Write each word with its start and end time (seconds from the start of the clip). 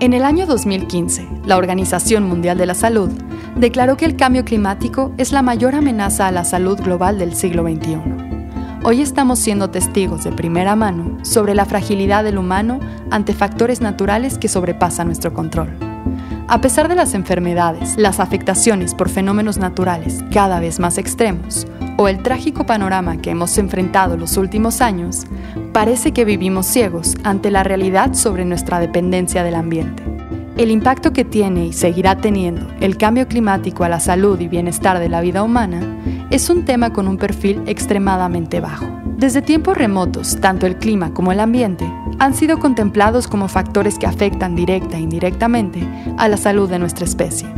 En 0.00 0.14
el 0.14 0.24
año 0.24 0.46
2015, 0.46 1.28
la 1.44 1.58
Organización 1.58 2.24
Mundial 2.24 2.56
de 2.56 2.64
la 2.64 2.72
Salud 2.72 3.10
declaró 3.56 3.98
que 3.98 4.06
el 4.06 4.16
cambio 4.16 4.46
climático 4.46 5.12
es 5.18 5.30
la 5.30 5.42
mayor 5.42 5.74
amenaza 5.74 6.26
a 6.26 6.32
la 6.32 6.44
salud 6.44 6.80
global 6.80 7.18
del 7.18 7.34
siglo 7.34 7.64
XXI. 7.64 7.98
Hoy 8.82 9.02
estamos 9.02 9.38
siendo 9.40 9.68
testigos 9.68 10.24
de 10.24 10.32
primera 10.32 10.74
mano 10.74 11.18
sobre 11.22 11.54
la 11.54 11.66
fragilidad 11.66 12.24
del 12.24 12.38
humano 12.38 12.80
ante 13.10 13.34
factores 13.34 13.82
naturales 13.82 14.38
que 14.38 14.48
sobrepasan 14.48 15.08
nuestro 15.08 15.34
control. 15.34 15.68
A 16.48 16.62
pesar 16.62 16.88
de 16.88 16.94
las 16.94 17.12
enfermedades, 17.12 17.98
las 17.98 18.20
afectaciones 18.20 18.94
por 18.94 19.10
fenómenos 19.10 19.58
naturales 19.58 20.24
cada 20.32 20.60
vez 20.60 20.80
más 20.80 20.96
extremos 20.96 21.66
o 21.96 22.08
el 22.08 22.22
trágico 22.22 22.64
panorama 22.64 23.18
que 23.18 23.30
hemos 23.30 23.56
enfrentado 23.58 24.16
los 24.16 24.36
últimos 24.36 24.80
años, 24.80 25.26
parece 25.72 26.12
que 26.12 26.24
vivimos 26.24 26.66
ciegos 26.66 27.16
ante 27.24 27.50
la 27.50 27.62
realidad 27.62 28.14
sobre 28.14 28.44
nuestra 28.44 28.80
dependencia 28.80 29.42
del 29.44 29.54
ambiente. 29.54 30.02
El 30.56 30.70
impacto 30.70 31.12
que 31.12 31.24
tiene 31.24 31.66
y 31.66 31.72
seguirá 31.72 32.16
teniendo 32.16 32.66
el 32.80 32.98
cambio 32.98 33.26
climático 33.28 33.84
a 33.84 33.88
la 33.88 33.98
salud 33.98 34.38
y 34.40 34.48
bienestar 34.48 34.98
de 34.98 35.08
la 35.08 35.20
vida 35.20 35.42
humana 35.42 35.80
es 36.30 36.50
un 36.50 36.64
tema 36.64 36.92
con 36.92 37.08
un 37.08 37.16
perfil 37.16 37.62
extremadamente 37.66 38.60
bajo. 38.60 38.86
Desde 39.16 39.42
tiempos 39.42 39.76
remotos, 39.76 40.38
tanto 40.40 40.66
el 40.66 40.76
clima 40.76 41.14
como 41.14 41.32
el 41.32 41.40
ambiente 41.40 41.90
han 42.18 42.34
sido 42.34 42.58
contemplados 42.58 43.26
como 43.26 43.48
factores 43.48 43.98
que 43.98 44.06
afectan 44.06 44.54
directa 44.54 44.98
e 44.98 45.00
indirectamente 45.00 45.86
a 46.18 46.28
la 46.28 46.36
salud 46.36 46.68
de 46.68 46.78
nuestra 46.78 47.04
especie. 47.04 47.48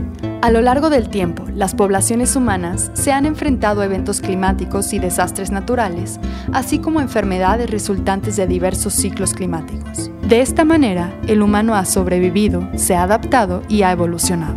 A 0.42 0.50
lo 0.50 0.60
largo 0.60 0.90
del 0.90 1.08
tiempo, 1.08 1.44
las 1.54 1.72
poblaciones 1.72 2.34
humanas 2.34 2.90
se 2.94 3.12
han 3.12 3.26
enfrentado 3.26 3.80
a 3.80 3.84
eventos 3.84 4.20
climáticos 4.20 4.92
y 4.92 4.98
desastres 4.98 5.52
naturales, 5.52 6.18
así 6.52 6.80
como 6.80 7.00
enfermedades 7.00 7.70
resultantes 7.70 8.34
de 8.34 8.48
diversos 8.48 8.92
ciclos 8.92 9.34
climáticos. 9.34 10.10
De 10.26 10.40
esta 10.40 10.64
manera, 10.64 11.14
el 11.28 11.42
humano 11.42 11.76
ha 11.76 11.84
sobrevivido, 11.84 12.68
se 12.74 12.96
ha 12.96 13.04
adaptado 13.04 13.62
y 13.68 13.82
ha 13.82 13.92
evolucionado. 13.92 14.56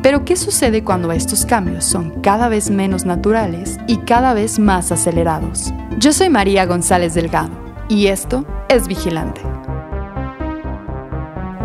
Pero 0.00 0.24
¿qué 0.24 0.36
sucede 0.36 0.84
cuando 0.84 1.10
estos 1.10 1.44
cambios 1.44 1.84
son 1.84 2.20
cada 2.20 2.48
vez 2.48 2.70
menos 2.70 3.04
naturales 3.04 3.78
y 3.88 3.96
cada 3.96 4.32
vez 4.32 4.60
más 4.60 4.92
acelerados? 4.92 5.74
Yo 5.98 6.12
soy 6.12 6.28
María 6.28 6.66
González 6.66 7.14
Delgado 7.14 7.50
y 7.88 8.06
esto 8.06 8.44
es 8.68 8.86
Vigilante. 8.86 9.40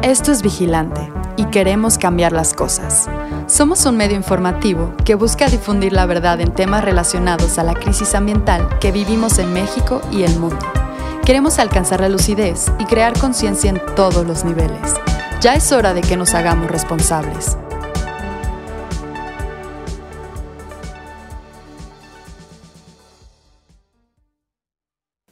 Esto 0.02 0.32
es 0.32 0.42
Vigilante 0.42 1.15
y 1.38 1.45
queremos 1.45 1.97
cambiar 1.97 2.31
las 2.31 2.53
cosas. 2.53 3.08
Somos 3.47 3.86
un 3.86 3.97
medio 3.97 4.16
informativo 4.16 4.94
que 5.03 5.16
busca 5.16 5.47
difundir 5.47 5.94
la 5.94 6.05
verdad 6.05 6.41
en 6.41 6.53
temas 6.53 6.83
relacionados 6.83 7.58
a 7.58 7.64
la 7.64 7.73
crisis 7.73 8.16
ambiental 8.16 8.80
que 8.80 8.91
vivimos 8.91 9.39
en 9.39 9.53
México 9.53 10.02
y 10.11 10.23
el 10.23 10.39
mundo. 10.39 10.66
Queremos 11.25 11.59
alcanzar 11.59 12.02
la 12.02 12.09
lucidez 12.09 12.72
y 12.80 12.86
crear 12.86 13.17
conciencia 13.17 13.69
en 13.69 13.81
todos 13.95 14.25
los 14.25 14.45
niveles. 14.45 14.94
Ya 15.41 15.56
es 15.56 15.72
hora 15.72 15.94
de 15.94 16.02
que 16.02 16.17
nos 16.17 16.33
hagamos 16.33 16.69
responsables. 16.69 17.58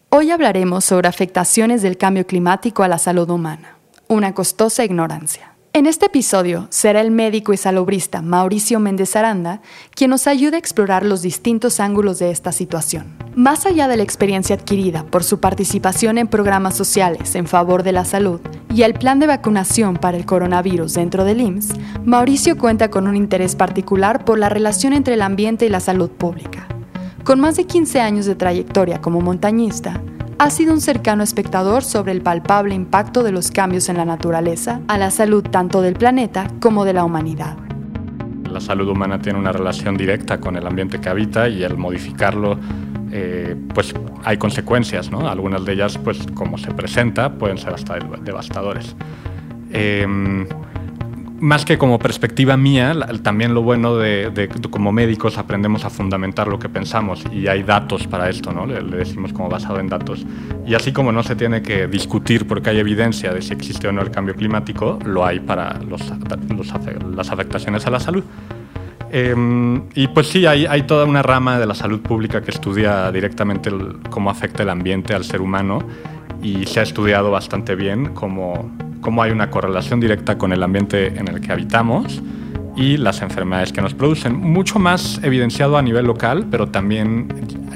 Hoy 0.10 0.32
hablaremos 0.32 0.86
sobre 0.86 1.08
afectaciones 1.08 1.82
del 1.82 1.98
cambio 1.98 2.26
climático 2.28 2.84
a 2.84 2.88
la 2.88 2.98
salud 2.98 3.30
humana, 3.30 3.78
una 4.08 4.34
costosa 4.34 4.84
ignorancia. 4.84 5.53
En 5.76 5.88
este 5.88 6.06
episodio 6.06 6.68
será 6.70 7.02
el 7.02 7.10
médico 7.10 7.52
y 7.52 7.58
salobrista 7.58 8.22
Mauricio 8.22 8.80
Méndez 8.80 9.16
Aranda 9.16 9.60
quien 9.96 10.12
nos 10.12 10.28
ayude 10.28 10.56
a 10.56 10.60
explorar 10.60 11.04
los 11.04 11.24
distintos 11.24 11.80
ángulos 11.80 12.20
de 12.20 12.30
esta 12.30 12.52
situación. 12.52 13.18
Más 13.34 13.66
allá 13.66 13.88
de 13.88 13.98
la 13.98 14.04
experiencia 14.04 14.56
adquirida 14.56 15.04
por 15.04 15.24
su 15.24 15.40
participación 15.40 16.20
en 16.20 16.28
programas 16.28 16.78
sociales 16.78 17.34
en 17.34 17.48
favor 17.48 17.82
de 17.82 17.92
la 17.92 18.06
salud 18.06 18.40
y 18.72 18.84
el 18.84 18.94
plan 18.94 19.18
de 19.18 19.26
vacunación 19.26 19.96
para 19.96 20.16
el 20.16 20.28
coronavirus 20.28 20.94
dentro 20.94 21.26
del 21.26 21.42
IMSS, 21.42 21.74
Mauricio 22.06 22.56
cuenta 22.56 22.92
con 22.92 23.08
un 23.08 23.16
interés 23.16 23.56
particular 23.56 24.26
por 24.26 24.38
la 24.38 24.50
relación 24.50 24.94
entre 24.94 25.16
el 25.16 25.24
ambiente 25.24 25.66
y 25.66 25.70
la 25.70 25.80
salud 25.80 26.12
pública. 26.12 26.68
Con 27.24 27.40
más 27.40 27.56
de 27.56 27.66
15 27.66 28.00
años 28.00 28.28
de 28.28 28.36
trayectoria 28.36 29.02
como 29.02 29.22
montañista, 29.22 30.04
ha 30.44 30.50
sido 30.50 30.74
un 30.74 30.82
cercano 30.82 31.24
espectador 31.24 31.86
sobre 31.86 32.12
el 32.12 32.22
palpable 32.22 32.76
impacto 32.76 33.24
de 33.24 33.32
los 33.32 33.50
cambios 33.50 33.88
en 33.88 33.96
la 33.96 34.04
naturaleza 34.04 34.82
a 34.90 34.98
la 34.98 35.10
salud 35.10 35.42
tanto 35.42 35.82
del 35.82 35.94
planeta 35.94 36.50
como 36.60 36.84
de 36.84 36.92
la 36.92 37.06
humanidad. 37.06 37.56
La 38.52 38.60
salud 38.60 38.90
humana 38.90 39.22
tiene 39.22 39.40
una 39.40 39.54
relación 39.54 39.96
directa 39.96 40.42
con 40.42 40.58
el 40.58 40.68
ambiente 40.68 41.00
que 41.00 41.08
habita 41.08 41.48
y 41.48 41.64
al 41.64 41.78
modificarlo 41.78 42.60
eh, 43.10 43.56
pues 43.74 43.94
hay 44.26 44.36
consecuencias, 44.36 45.10
¿no? 45.10 45.30
Algunas 45.30 45.64
de 45.64 45.74
ellas, 45.74 45.98
pues 45.98 46.20
como 46.34 46.58
se 46.58 46.72
presenta, 46.74 47.32
pueden 47.36 47.58
ser 47.58 47.74
hasta 47.74 47.98
devastadores. 48.22 48.98
Em, 49.72 50.46
más 51.44 51.66
que 51.66 51.78
como 51.78 52.00
perspectiva 52.00 52.56
mía, 52.56 52.96
también 53.22 53.54
lo 53.54 53.62
bueno 53.62 53.98
de, 53.98 54.30
de, 54.30 54.48
como 54.48 54.94
médicos 54.94 55.38
aprendemos 55.38 55.84
a 55.84 55.90
fundamentar 55.90 56.48
lo 56.48 56.58
que 56.58 56.70
pensamos 56.70 57.22
y 57.34 57.48
hay 57.48 57.64
datos 57.64 58.08
para 58.08 58.30
esto, 58.30 58.54
¿no? 58.54 58.66
Le, 58.66 58.82
decimos 58.82 59.34
como 59.34 59.50
basado 59.50 59.82
en 59.82 59.90
datos. 59.90 60.26
Y 60.66 60.74
así 60.74 60.94
como 60.94 61.12
no 61.12 61.22
se 61.22 61.36
tiene 61.36 61.62
que 61.62 61.88
discutir 61.88 62.48
porque 62.48 62.70
hay 62.70 62.80
evidencia 62.80 63.34
de 63.34 63.42
si 63.42 63.52
existe 63.52 63.90
o 63.90 63.92
no 63.92 64.02
el 64.02 64.10
cambio 64.10 64.36
climático, 64.36 64.98
lo 65.04 65.26
hay 65.26 65.42
para 65.42 65.80
los, 65.80 66.02
las 67.14 67.30
afectaciones 67.30 67.86
a 67.86 67.90
la 67.90 68.00
salud. 68.00 68.24
Em, 69.14 69.84
y 69.94 70.08
pues 70.08 70.28
sí, 70.28 70.46
hay, 70.46 70.66
hay, 70.66 70.84
toda 70.84 71.06
una 71.06 71.22
rama 71.22 71.60
de 71.60 71.68
la 71.68 71.76
salud 71.76 72.02
pública 72.02 72.42
que 72.42 72.50
estudia 72.52 73.12
directamente 73.12 73.72
cómo 74.10 74.32
afecta 74.32 74.64
el 74.64 74.70
ambiente 74.70 75.14
al 75.14 75.24
ser 75.24 75.40
humano 75.40 75.88
y 76.42 76.66
se 76.66 76.80
ha 76.80 76.84
estudiado 76.84 77.30
bastante 77.30 77.76
bien 77.76 78.16
cómo 78.16 78.72
cómo 79.04 79.22
hay 79.22 79.32
una 79.32 79.52
correlación 79.52 80.00
directa 80.00 80.40
con 80.40 80.52
el 80.52 80.64
ambiente 80.64 81.08
en 81.08 81.28
el 81.28 81.42
que 81.42 81.52
habitamos 81.52 82.24
y 82.76 82.98
las 82.98 83.22
enfermedades 83.22 83.72
que 83.72 83.82
nos 83.82 83.94
producen. 83.94 84.36
Mucho 84.36 84.80
más 84.80 85.20
evidenciado 85.22 85.78
a 85.78 85.82
nivel 85.84 86.06
local, 86.06 86.48
pero 86.50 86.70
también 86.70 87.28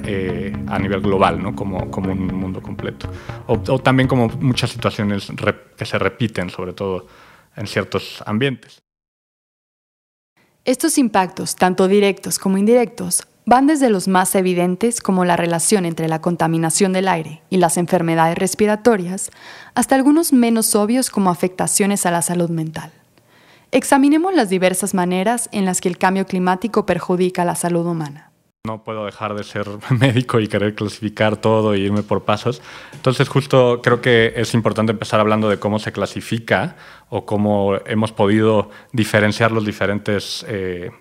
eh, 0.05 0.55
a 0.67 0.79
nivel 0.79 1.01
global, 1.01 1.43
¿no? 1.43 1.53
como, 1.55 1.91
como 1.91 2.11
un 2.11 2.33
mundo 2.33 2.61
completo. 2.61 3.11
O, 3.45 3.59
también 3.79 4.07
como 4.07 4.29
muchas 4.39 4.71
situaciones 4.71 5.31
que 5.75 5.85
se 5.85 5.99
repiten, 5.99 6.49
sobre 6.49 6.73
todo 6.73 7.05
en 7.55 7.67
ciertos 7.67 8.23
ambientes. 8.25 8.81
Estos 10.67 10.97
impactos, 10.97 11.55
tanto 11.55 11.87
directos 11.87 12.39
como 12.39 12.57
indirectos, 12.57 13.25
van 13.45 13.67
desde 13.67 13.89
los 13.89 14.09
más 14.09 14.35
evidentes 14.35 14.99
como 14.99 15.23
la 15.23 15.37
relación 15.37 15.85
entre 15.85 16.09
la 16.09 16.19
contaminación 16.19 16.91
del 16.91 17.07
aire 17.07 17.41
y 17.49 17.55
las 17.55 17.77
enfermedades 17.77 18.37
respiratorias, 18.37 19.31
hasta 19.75 19.95
algunos 19.95 20.33
menos 20.33 20.75
obvios 20.75 21.09
como 21.09 21.29
afectaciones 21.29 22.05
a 22.05 22.11
la 22.11 22.21
salud 22.21 22.49
mental. 22.49 22.91
Examinemos 23.71 24.35
las 24.35 24.49
diversas 24.49 24.93
maneras 24.93 25.47
en 25.53 25.63
las 25.63 25.79
que 25.79 25.87
el 25.87 25.97
cambio 25.97 26.25
climático 26.25 26.85
perjudica 26.85 27.45
la 27.45 27.55
salud 27.55 27.85
humana. 27.85 28.26
No 28.65 28.83
puedo 28.83 29.05
dejar 29.05 29.35
de 29.35 29.43
ser 29.43 29.67
médico 29.91 30.39
y 30.39 30.47
querer 30.47 30.75
clasificar 30.75 31.37
todo 31.37 31.75
y 31.75 31.81
irme 31.81 32.03
por 32.03 32.23
pasos. 32.23 32.61
Entonces 32.93 33.29
justo 33.29 33.81
creo 33.81 34.01
que 34.01 34.33
es 34.35 34.53
importante 34.53 34.91
empezar 34.91 35.19
hablando 35.19 35.49
de 35.49 35.59
cómo 35.59 35.79
se 35.79 35.91
clasifica 35.91 36.75
o 37.09 37.25
cómo 37.25 37.77
hemos 37.85 38.11
podido 38.11 38.69
diferenciar 38.91 39.51
los 39.51 39.65
diferentes... 39.65 40.45
Eh, 40.47 40.91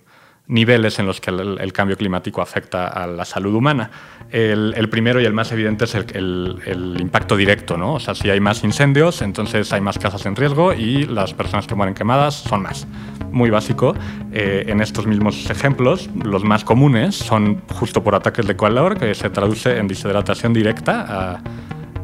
niveles 0.48 0.98
en 0.98 1.06
los 1.06 1.20
que 1.20 1.30
el, 1.30 1.72
cambio 1.72 1.96
climático 1.96 2.40
afecta 2.40 2.86
a 2.88 3.06
la 3.06 3.24
salud 3.24 3.54
humana. 3.54 3.90
El, 4.30 4.88
primero 4.88 5.20
y 5.20 5.24
el 5.24 5.32
más 5.32 5.50
evidente 5.52 5.84
es 5.84 5.94
el, 5.94 6.96
impacto 7.00 7.36
directo, 7.36 7.76
¿no? 7.76 7.94
O 7.94 8.00
sea, 8.00 8.14
si 8.14 8.30
hay 8.30 8.40
más 8.40 8.62
incendios, 8.64 9.22
entonces 9.22 9.72
hay 9.72 9.80
más 9.80 9.98
casas 9.98 10.24
en 10.26 10.36
riesgo 10.36 10.72
y 10.72 11.06
las 11.06 11.34
personas 11.34 11.66
que 11.66 11.74
mueren 11.74 11.94
quemadas 11.94 12.34
son 12.34 12.62
más. 12.62 12.86
Muy 13.32 13.50
básico. 13.50 13.94
Eh, 14.32 14.64
en 14.68 14.80
estos 14.80 15.06
mismos 15.06 15.50
ejemplos, 15.50 16.08
los 16.24 16.44
más 16.44 16.64
comunes 16.64 17.16
son 17.16 17.62
justo 17.72 18.02
por 18.02 18.14
ataques 18.14 18.46
de 18.46 18.56
calor, 18.56 18.98
que 18.98 19.14
se 19.14 19.30
traduce 19.30 19.78
en 19.78 19.88
deshidratación 19.88 20.52
directa 20.52 21.06
a, 21.08 21.40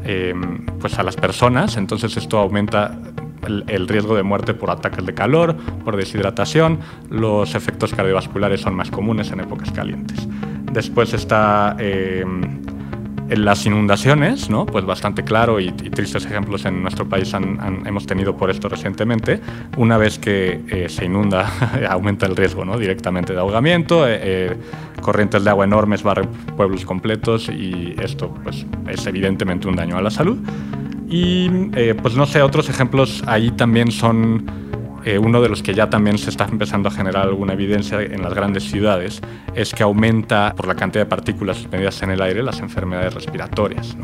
em, 0.03 0.65
pues 0.79 0.99
a 0.99 1.03
las 1.03 1.15
personas, 1.15 1.77
entonces 1.77 2.17
esto 2.17 2.37
aumenta 2.37 3.12
el, 3.45 3.87
riesgo 3.87 4.15
de 4.15 4.23
muerte 4.23 4.53
por 4.53 4.71
ataques 4.71 5.05
de 5.05 5.13
calor, 5.13 5.55
por 5.83 5.97
deshidratación, 5.97 6.79
los 7.09 7.55
efectos 7.55 7.93
cardiovasculares 7.93 8.61
son 8.61 8.75
más 8.75 8.89
comunes 8.91 9.31
en 9.31 9.41
épocas 9.41 9.71
calientes. 9.71 10.27
Después 10.71 11.13
está 11.13 11.75
eh, 11.79 12.25
en 13.29 13.45
las 13.45 13.65
inundaciones, 13.65 14.49
¿no? 14.49 14.65
pues 14.65 14.85
bastante 14.85 15.23
claro 15.23 15.59
y, 15.59 15.71
tristes 15.71 16.25
ejemplos 16.25 16.65
en 16.65 16.81
nuestro 16.81 17.07
país 17.07 17.33
hemos 17.33 18.05
tenido 18.05 18.35
por 18.35 18.49
esto 18.49 18.69
recientemente. 18.69 19.39
Una 19.77 19.97
vez 19.97 20.19
que 20.19 20.61
eh, 20.67 20.89
se 20.89 21.05
inunda, 21.05 21.51
aumenta 21.89 22.25
el 22.25 22.35
riesgo 22.35 22.65
¿no? 22.65 22.77
directamente 22.77 23.33
de 23.33 23.39
ahogamiento, 23.39 24.05
eh, 24.07 24.55
corrientes 25.01 25.43
de 25.43 25.49
agua 25.49 25.65
enormes 25.65 26.03
barren 26.03 26.29
pueblos 26.55 26.85
completos 26.85 27.49
y 27.49 27.95
esto 28.01 28.33
pues, 28.43 28.65
es 28.87 29.05
evidentemente 29.07 29.67
un 29.67 29.75
daño 29.75 29.97
a 29.97 30.01
la 30.01 30.11
salud. 30.11 30.37
Y 31.15 31.47
eh, 31.75 31.93
pues 31.93 32.15
no 32.15 32.25
sé, 32.25 32.41
otros 32.41 32.69
ejemplos 32.69 33.21
ahí 33.27 33.51
también 33.51 33.91
son 33.91 34.47
eh, 35.05 35.19
uno 35.19 35.43
de 35.43 35.47
los 35.47 35.61
que 35.61 35.75
ya 35.75 35.87
también 35.87 36.17
se 36.17 36.31
está 36.31 36.45
empezando 36.45 36.89
a 36.89 36.91
generar 36.91 37.27
alguna 37.27 37.53
evidencia 37.53 38.01
en 38.01 38.23
las 38.23 38.33
grandes 38.33 38.63
ciudades, 38.63 39.21
es 39.53 39.75
que 39.75 39.83
aumenta 39.83 40.55
por 40.57 40.67
la 40.67 40.73
cantidad 40.73 41.03
de 41.03 41.09
partículas 41.09 41.57
suspendidas 41.57 42.01
en 42.01 42.09
el 42.09 42.19
aire 42.23 42.41
las 42.41 42.61
enfermedades 42.61 43.13
respiratorias. 43.13 43.95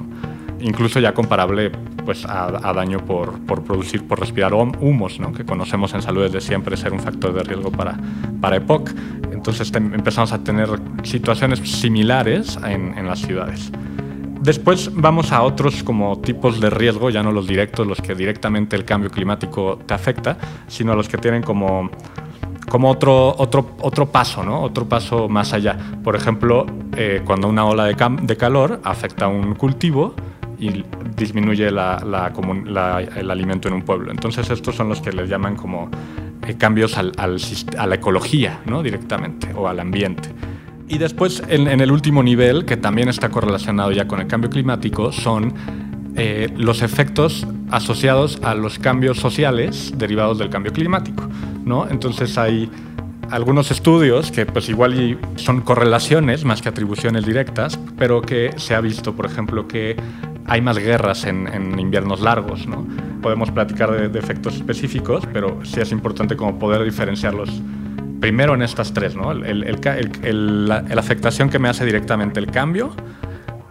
Incluso 0.59 0.99
ya 0.99 1.15
comparable 1.15 1.71
pues 2.05 2.25
a, 2.27 2.51
daño 2.73 3.03
por, 3.03 3.39
por, 3.39 3.63
producir, 3.63 4.07
por 4.07 4.19
respirar 4.19 4.53
humos, 4.53 5.19
¿no? 5.19 5.33
que 5.33 5.43
conocemos 5.43 5.95
en 5.95 6.03
salud 6.03 6.21
desde 6.21 6.41
siempre 6.41 6.77
ser 6.77 6.93
un 6.93 6.99
factor 6.99 7.33
de 7.33 7.41
riesgo 7.41 7.71
para, 7.71 7.97
para 8.39 8.57
EPOC. 8.57 8.91
Entonces 9.31 9.73
empezamos 9.73 10.31
a 10.31 10.43
tener 10.43 10.69
situaciones 11.01 11.57
similares 11.57 12.59
en, 12.63 12.95
en 12.95 13.07
las 13.07 13.17
ciudades. 13.17 13.71
Después 14.41 14.89
vamos 14.93 15.33
a 15.33 15.41
otros 15.41 15.83
como 15.83 16.19
tipos 16.19 16.61
de 16.61 16.69
riesgo, 16.69 17.09
ya 17.09 17.21
no 17.21 17.31
los 17.31 17.45
directos, 17.45 17.85
los 17.85 18.01
que 18.01 18.15
directamente 18.15 18.75
el 18.77 18.85
cambio 18.85 19.09
climático 19.09 19.77
te 19.85 19.93
afecta, 19.93 20.37
sino 20.67 20.95
los 20.95 21.09
que 21.09 21.17
tienen 21.17 21.43
como, 21.43 21.89
otro, 22.83 23.35
otro, 23.37 23.75
otro 23.81 24.05
paso, 24.05 24.43
¿no? 24.43 24.61
otro 24.61 24.87
paso 24.87 25.27
más 25.27 25.51
allá. 25.51 25.77
Por 26.03 26.15
ejemplo, 26.15 26.65
eh, 26.95 27.21
cuando 27.25 27.49
una 27.49 27.65
ola 27.65 27.85
de, 27.85 27.95
de, 28.21 28.37
calor 28.37 28.79
afecta 28.85 29.25
a 29.25 29.27
un 29.27 29.55
cultivo 29.55 30.13
y 30.57 30.85
disminuye 31.17 31.67
el 31.67 31.77
alimento 33.31 33.67
en 33.67 33.73
un 33.73 33.81
pueblo. 33.81 34.11
Entonces 34.11 34.49
estos 34.49 34.75
son 34.75 34.87
los 34.87 35.01
que 35.01 35.11
les 35.11 35.29
llaman 35.29 35.57
como 35.57 35.89
eh, 36.47 36.55
cambios 36.57 36.97
a 36.97 37.87
la 37.87 37.95
ecología 37.95 38.61
¿no? 38.65 38.81
directamente 38.81 39.49
o 39.53 39.67
al 39.67 39.81
ambiente. 39.81 40.29
Y 40.89 40.97
después, 40.97 41.43
en, 41.47 41.67
el 41.67 41.91
último 41.91 42.23
nivel, 42.23 42.65
que 42.65 42.75
también 42.75 43.09
está 43.09 43.29
correlacionado 43.29 43.91
ya 43.91 44.07
con 44.07 44.21
el 44.21 44.27
cambio 44.27 44.49
climático, 44.49 45.11
son 45.11 45.53
eh, 46.15 46.51
los 46.57 46.81
efectos 46.81 47.45
asociados 47.69 48.39
a 48.41 48.55
los 48.55 48.79
cambios 48.79 49.19
sociales 49.19 49.93
derivados 49.95 50.39
del 50.39 50.49
cambio 50.49 50.73
climático. 50.73 51.29
¿no? 51.63 51.87
Entonces 51.87 52.39
hay 52.39 52.71
algunos 53.29 53.69
estudios 53.69 54.31
que 54.31 54.47
pues 54.47 54.67
igual 54.67 55.19
son 55.35 55.61
correlaciones 55.61 56.43
más 56.43 56.63
que 56.63 56.69
atribuciones 56.69 57.23
directas, 57.23 57.79
pero 57.95 58.23
que 58.23 58.53
se 58.57 58.73
ha 58.73 58.81
visto, 58.81 59.15
por 59.15 59.27
ejemplo, 59.27 59.67
que 59.67 59.95
hay 60.47 60.61
más 60.61 60.79
guerras 60.79 61.25
en, 61.25 61.79
inviernos 61.79 62.19
largos. 62.19 62.65
¿no? 62.65 62.87
Podemos 63.21 63.51
platicar 63.51 63.91
de, 63.91 64.09
de 64.09 64.17
efectos 64.17 64.55
específicos, 64.55 65.23
pero 65.31 65.59
sí 65.63 65.79
es 65.81 65.91
importante 65.91 66.35
como 66.35 66.57
poder 66.57 66.83
diferenciarlos 66.83 67.61
primero 68.19 68.53
en 68.53 68.61
estas 68.61 68.93
tres, 68.93 69.15
¿no? 69.15 69.33
la, 69.33 70.83
afectación 70.97 71.49
que 71.49 71.59
me 71.59 71.69
hace 71.69 71.85
directamente 71.85 72.39
el 72.39 72.47
cambio, 72.47 72.91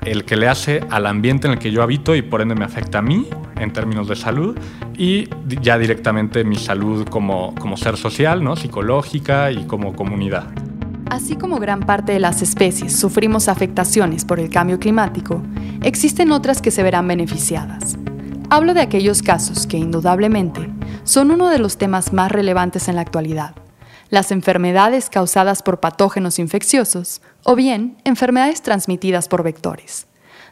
el 0.04 0.24
que 0.24 0.36
le 0.36 0.48
hace 0.48 0.80
al 0.90 1.06
ambiente 1.06 1.46
en 1.46 1.54
el 1.54 1.58
que 1.58 1.70
yo 1.70 1.82
habito 1.82 2.14
y 2.14 2.22
por 2.22 2.40
ende 2.40 2.54
me 2.54 2.64
afecta 2.64 2.98
a 2.98 3.02
mí 3.02 3.28
en 3.60 3.72
términos 3.72 4.08
de 4.08 4.16
salud 4.16 4.56
y 4.96 5.28
ya 5.60 5.78
directamente 5.78 6.44
mi 6.44 6.56
salud 6.56 7.06
como, 7.08 7.54
como 7.56 7.76
ser 7.76 7.96
social, 7.96 8.42
¿no? 8.42 8.56
psicológica 8.56 9.50
y 9.52 9.64
como 9.64 9.94
comunidad. 9.94 10.46
Así 11.10 11.36
como 11.36 11.58
gran 11.58 11.80
parte 11.80 12.12
de 12.12 12.20
las 12.20 12.42
especies 12.42 12.94
sufrimos 12.98 13.48
afectaciones 13.48 14.24
por 14.24 14.40
el 14.40 14.50
cambio 14.50 14.78
climático, 14.78 15.42
existen 15.82 16.32
otras 16.32 16.60
que 16.60 16.70
se 16.70 16.82
verán 16.82 17.08
beneficiadas. 17.08 17.96
Hablo 18.50 18.74
de 18.74 18.80
aquellos 18.80 19.22
casos 19.22 19.66
que 19.66 19.78
indudablemente 19.78 20.68
son 21.04 21.30
uno 21.30 21.48
de 21.48 21.58
los 21.58 21.76
temas 21.78 22.12
más 22.12 22.30
relevantes 22.30 22.88
en 22.88 22.96
la 22.96 23.02
actualidad 23.02 23.54
las 24.10 24.32
enfermedades 24.32 25.10
causadas 25.10 25.62
por 25.62 25.80
patógenos 25.80 26.38
infecciosos 26.38 27.20
o 27.44 27.54
bien 27.54 27.96
enfermedades 28.04 28.62
transmitidas 28.62 29.28
por 29.28 29.42
vectores. 29.42 30.06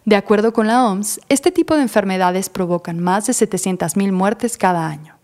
De 0.04 0.16
acuerdo 0.16 0.52
con 0.52 0.66
la 0.66 0.86
OMS, 0.86 1.20
este 1.28 1.50
tipo 1.50 1.74
de 1.74 1.82
enfermedades 1.82 2.48
provocan 2.48 3.00
más 3.00 3.26
de 3.26 3.32
700.000 3.32 4.12
muertes 4.12 4.56
cada 4.56 4.86
año. 4.86 5.16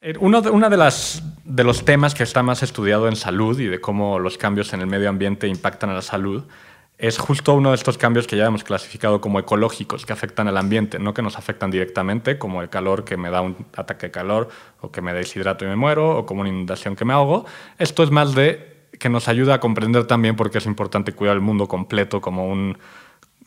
Eh, 0.00 0.14
uno, 0.20 0.42
de, 0.42 0.92
de 1.44 1.64
los 1.64 1.84
temas 1.84 2.14
que 2.14 2.22
está 2.22 2.42
más 2.42 2.62
estudiado 2.62 3.08
en 3.08 3.16
salud 3.16 3.58
y 3.58 3.66
de 3.66 3.80
cómo 3.80 4.18
los 4.18 4.38
cambios 4.38 4.72
en 4.72 4.80
el 4.80 4.86
medio 4.86 5.08
ambiente 5.08 5.48
impactan 5.48 5.90
a 5.90 5.94
la 5.94 6.02
salud 6.02 6.44
es 6.98 7.16
justo 7.16 7.54
uno 7.54 7.70
de 7.70 7.76
estos 7.76 7.96
cambios 7.96 8.26
que 8.26 8.36
ya 8.36 8.46
hemos 8.46 8.64
clasificado 8.64 9.20
como 9.20 9.38
ecológicos, 9.38 10.04
que 10.04 10.12
afectan 10.12 10.48
al 10.48 10.56
ambiente, 10.56 10.98
no 10.98 11.14
que 11.14 11.22
nos 11.22 11.38
afectan 11.38 11.70
directamente, 11.70 12.38
como 12.38 12.60
el 12.60 12.68
calor 12.68 13.04
que 13.04 13.16
me 13.16 13.30
da 13.30 13.40
un 13.40 13.56
ataque 13.76 14.06
de 14.06 14.10
calor, 14.10 14.48
o 14.80 14.90
que 14.90 15.00
me 15.00 15.12
deshidrato 15.12 15.64
y 15.64 15.68
me 15.68 15.76
muero, 15.76 16.18
o 16.18 16.26
como 16.26 16.40
una 16.40 16.50
inundación 16.50 16.96
que 16.96 17.04
me 17.04 17.12
ahogo. 17.12 17.46
Esto 17.78 18.02
es 18.02 18.10
más 18.10 18.34
de 18.34 18.88
que 18.98 19.08
nos 19.08 19.28
ayuda 19.28 19.54
a 19.54 19.60
comprender 19.60 20.06
también 20.06 20.34
por 20.34 20.50
qué 20.50 20.58
es 20.58 20.66
importante 20.66 21.12
cuidar 21.12 21.36
el 21.36 21.40
mundo 21.40 21.68
completo 21.68 22.20
como 22.20 22.48
un, 22.48 22.76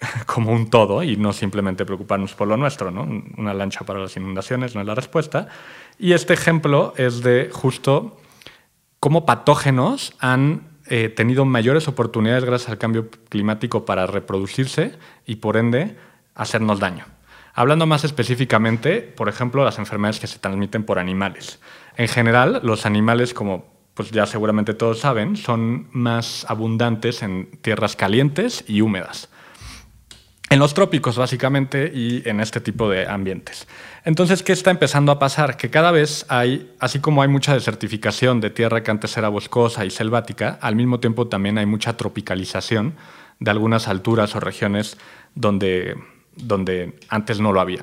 como 0.26 0.54
un 0.54 0.70
todo 0.70 1.04
y 1.04 1.18
no 1.18 1.34
simplemente 1.34 1.86
preocuparnos 1.86 2.34
por 2.34 2.48
lo 2.48 2.56
nuestro. 2.56 2.90
¿no? 2.90 3.06
Una 3.38 3.54
lancha 3.54 3.86
para 3.86 4.00
las 4.00 4.16
inundaciones 4.16 4.76
no 4.76 4.82
es 4.82 4.88
la 4.88 4.96
respuesta. 4.96 5.50
Y 6.00 6.14
este 6.14 6.34
ejemplo 6.34 6.94
es 6.96 7.22
de 7.22 7.50
justo 7.52 8.18
cómo 9.02 9.26
patógenos 9.26 10.14
han 10.20 10.71
eh, 10.88 11.10
tenido 11.10 11.46
mayores 11.46 11.88
oportunidades 11.88 12.46
gracias 12.46 12.70
al 12.70 12.78
cambio 12.78 13.10
climático 13.30 13.86
para 13.86 14.08
reproducirse 14.08 14.98
y 15.26 15.38
por 15.38 15.58
ende 15.58 15.96
hacernos 16.36 16.80
daño. 16.80 17.06
Hablando 17.54 17.86
más 17.86 18.04
específicamente, 18.04 19.02
por 19.02 19.30
ejemplo, 19.30 19.66
las 19.66 19.78
enfermedades 19.78 20.20
que 20.20 20.28
se 20.28 20.40
transmiten 20.40 20.84
por 20.84 21.00
animales. 21.00 21.60
En 21.98 22.08
general, 22.08 22.62
los 22.64 22.86
animales, 22.86 23.34
como 23.34 23.70
pues 23.94 24.12
ya 24.12 24.26
seguramente 24.26 24.74
todos 24.74 25.00
saben, 25.00 25.36
son 25.36 25.88
más 25.92 26.46
abundantes 26.48 27.24
en 27.24 27.52
tierras 27.62 27.96
calientes 27.96 28.64
y 28.68 28.82
húmedas 28.82 29.31
en 30.52 30.60
los 30.60 30.74
trópicos 30.74 31.18
básicamente 31.18 31.90
y 31.96 32.28
en 32.28 32.42
este 32.42 32.60
tipo 32.60 32.90
de 32.90 33.08
ambientes. 33.08 33.70
Entonces, 34.04 34.44
¿qué 34.44 34.52
está 34.52 34.70
empezando 34.70 35.14
a 35.14 35.18
pasar? 35.18 35.56
Que 35.56 35.70
cada 35.70 35.92
vez 35.92 36.26
hay, 36.28 36.70
así 36.80 37.00
como 37.00 37.22
hay 37.22 37.30
mucha 37.30 37.54
desertificación 37.54 38.42
de 38.42 38.50
tierra 38.50 38.84
que 38.84 38.92
antes 38.92 39.16
era 39.16 39.30
boscosa 39.30 39.86
y 39.86 39.92
selvática, 39.92 40.60
al 40.62 40.76
mismo 40.76 41.00
tiempo 41.00 41.30
también 41.30 41.58
hay 41.58 41.66
mucha 41.66 41.96
tropicalización 41.96 42.96
de 43.40 43.50
algunas 43.50 43.88
alturas 43.88 44.36
o 44.36 44.42
regiones 44.42 44.98
donde 45.36 45.96
donde 46.36 46.98
antes 47.10 47.40
no 47.40 47.52
lo 47.52 47.60
había. 47.60 47.82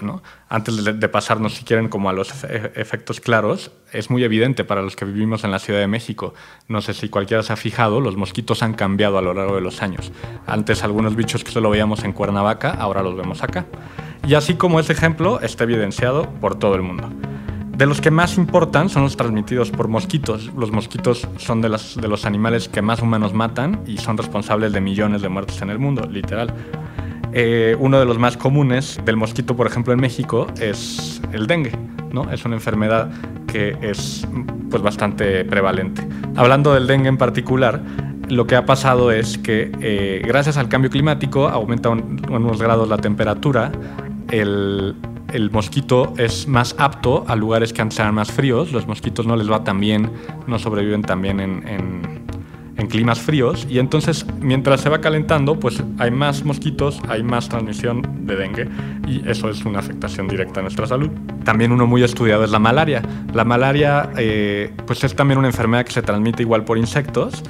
Antes 0.48 0.84
de, 0.84 1.08
pasarnos, 1.08 1.54
si 1.54 1.64
quieren, 1.64 1.88
como 1.88 2.08
a 2.08 2.12
los 2.12 2.32
efectos 2.44 3.20
claros, 3.20 3.70
es 3.92 4.10
muy 4.10 4.24
evidente 4.24 4.64
para 4.64 4.82
los 4.82 4.96
que 4.96 5.04
vivimos 5.04 5.44
en 5.44 5.50
la 5.50 5.58
Ciudad 5.58 5.80
de 5.80 5.86
México. 5.86 6.34
No 6.66 6.80
sé 6.80 6.94
si 6.94 7.08
cualquiera 7.08 7.42
se 7.42 7.52
ha 7.52 7.56
fijado, 7.56 8.00
los 8.00 8.16
mosquitos 8.16 8.62
han 8.62 8.74
cambiado 8.74 9.18
a 9.18 9.22
lo 9.22 9.34
largo 9.34 9.54
de 9.54 9.60
los 9.60 9.82
años. 9.82 10.12
Antes 10.46 10.82
algunos 10.82 11.16
bichos 11.16 11.44
que 11.44 11.50
solo 11.50 11.70
veíamos 11.70 12.04
en 12.04 12.12
Cuernavaca, 12.12 12.70
ahora 12.70 13.02
los 13.02 13.16
vemos 13.16 13.42
acá. 13.42 13.66
Y 14.26 14.34
así 14.34 14.54
como 14.54 14.80
ese 14.80 14.92
ejemplo 14.92 15.40
está 15.40 15.64
evidenciado 15.64 16.28
por 16.40 16.58
todo 16.58 16.74
el 16.74 16.82
mundo. 16.82 17.10
De 17.76 17.86
los 17.86 18.00
que 18.00 18.10
más 18.10 18.36
importan 18.38 18.88
son 18.88 19.04
los 19.04 19.16
transmitidos 19.16 19.70
por 19.70 19.86
mosquitos. 19.86 20.52
Los 20.56 20.72
mosquitos 20.72 21.28
son 21.36 21.60
de, 21.60 21.68
de 21.68 22.08
los 22.08 22.24
animales 22.24 22.68
que 22.68 22.82
más 22.82 23.00
humanos 23.00 23.34
matan 23.34 23.84
y 23.86 23.98
son 23.98 24.18
responsables 24.18 24.72
de 24.72 24.80
millones 24.80 25.22
de 25.22 25.28
muertes 25.28 25.62
en 25.62 25.70
el 25.70 25.78
mundo, 25.78 26.08
literal. 26.10 26.52
Eh, 27.32 27.76
uno 27.78 27.98
de 27.98 28.04
los 28.04 28.18
más 28.18 28.36
comunes 28.36 29.00
del 29.04 29.16
mosquito, 29.16 29.56
por 29.56 29.66
ejemplo, 29.66 29.92
en 29.92 30.00
México, 30.00 30.46
es 30.60 31.20
el 31.32 31.46
dengue. 31.46 31.72
¿no? 32.12 32.30
Es 32.30 32.44
una 32.44 32.56
enfermedad 32.56 33.10
que 33.46 33.76
es 33.80 34.26
pues, 34.70 34.82
bastante 34.82 35.44
prevalente. 35.44 36.06
Hablando 36.36 36.74
del 36.74 36.86
dengue 36.86 37.08
en 37.08 37.18
particular, 37.18 37.82
lo 38.28 38.46
que 38.46 38.56
ha 38.56 38.66
pasado 38.66 39.10
es 39.10 39.38
que 39.38 39.72
eh, 39.80 40.22
gracias 40.26 40.56
al 40.56 40.68
cambio 40.68 40.90
climático 40.90 41.48
aumenta 41.48 41.88
unos 41.88 42.60
grados 42.60 42.88
la 42.88 42.98
temperatura, 42.98 43.72
el, 44.30 44.94
mosquito 45.50 46.12
es 46.18 46.46
más 46.46 46.74
apto 46.78 47.24
a 47.26 47.36
lugares 47.36 47.72
que 47.72 47.80
antes 47.80 47.98
eran 47.98 48.14
más 48.14 48.30
fríos, 48.30 48.72
los 48.72 48.86
mosquitos 48.86 49.26
no 49.26 49.36
les 49.36 49.50
va 49.50 49.64
tan 49.64 49.80
bien, 49.80 50.10
no 50.46 50.58
sobreviven 50.58 51.02
tan 51.02 51.22
bien 51.22 51.40
en 51.40 51.66
en 51.66 52.27
climas 52.86 53.18
fríos 53.18 53.66
y 53.68 53.78
entonces 53.78 54.24
mientras 54.40 54.80
se 54.80 54.88
va 54.88 55.00
calentando 55.00 55.58
pues 55.58 55.82
hay 55.98 56.10
más 56.10 56.44
mosquitos, 56.44 57.00
hay 57.08 57.22
más 57.22 57.48
transmisión 57.48 58.26
de 58.26 58.36
dengue 58.36 58.68
y 59.06 59.28
eso 59.28 59.50
es 59.50 59.64
una 59.64 59.80
afectación 59.80 60.28
directa 60.28 60.60
a 60.60 60.62
nuestra 60.62 60.86
salud. 60.86 61.10
También 61.44 61.72
uno 61.72 61.86
muy 61.86 62.04
estudiado 62.04 62.44
es 62.44 62.50
la 62.50 62.58
malaria. 62.58 63.02
La 63.34 63.44
malaria 63.44 64.10
eh, 64.16 64.72
pues 64.86 65.02
es 65.04 65.14
también 65.16 65.38
una 65.38 65.48
enfermedad 65.48 65.84
que 65.84 65.92
se 65.92 66.02
transmite 66.02 66.42
igual 66.42 66.64
por 66.64 66.78
insectos 66.78 67.42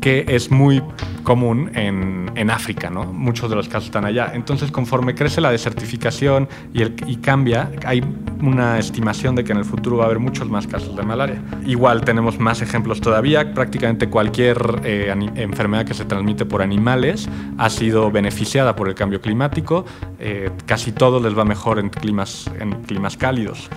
que 0.00 0.24
es 0.28 0.50
muy 0.50 0.82
común 1.22 1.70
en, 1.74 2.30
en, 2.34 2.50
África, 2.50 2.90
¿no? 2.90 3.04
Muchos 3.04 3.48
de 3.48 3.54
los 3.54 3.68
casos 3.68 3.84
están 3.84 4.04
allá. 4.04 4.32
Entonces, 4.34 4.72
conforme 4.72 5.14
crece 5.14 5.40
la 5.40 5.52
desertificación 5.52 6.48
y, 6.74 6.82
y 6.82 7.16
cambia, 7.18 7.70
hay 7.86 8.02
una 8.42 8.78
estimación 8.78 9.36
de 9.36 9.44
que 9.44 9.52
en 9.52 9.58
el 9.58 9.64
futuro 9.64 9.98
va 9.98 10.04
a 10.04 10.06
haber 10.06 10.18
muchos 10.18 10.48
más 10.48 10.66
casos 10.66 10.96
de 10.96 11.02
malaria. 11.02 11.40
Igual 11.64 12.04
tenemos 12.04 12.38
más 12.38 12.60
ejemplos 12.60 13.00
todavía. 13.00 13.54
Prácticamente 13.54 14.08
cualquier 14.08 14.80
eh, 14.84 15.14
enfermedad 15.36 15.86
que 15.86 15.94
se 15.94 16.04
transmite 16.04 16.44
por 16.44 16.60
animales 16.60 17.28
ha 17.56 17.70
sido 17.70 18.10
beneficiada 18.10 18.74
por 18.74 18.88
el 18.88 18.94
cambio 18.94 19.20
climático. 19.20 19.84
Eh, 20.18 20.50
casi 20.66 20.92
todo 20.92 21.20
les 21.20 21.38
va 21.38 21.44
mejor 21.44 21.78
en 21.78 21.88
climas, 21.88 22.50
en 22.58 22.82
climas 22.82 23.16
cálidos. 23.16 23.70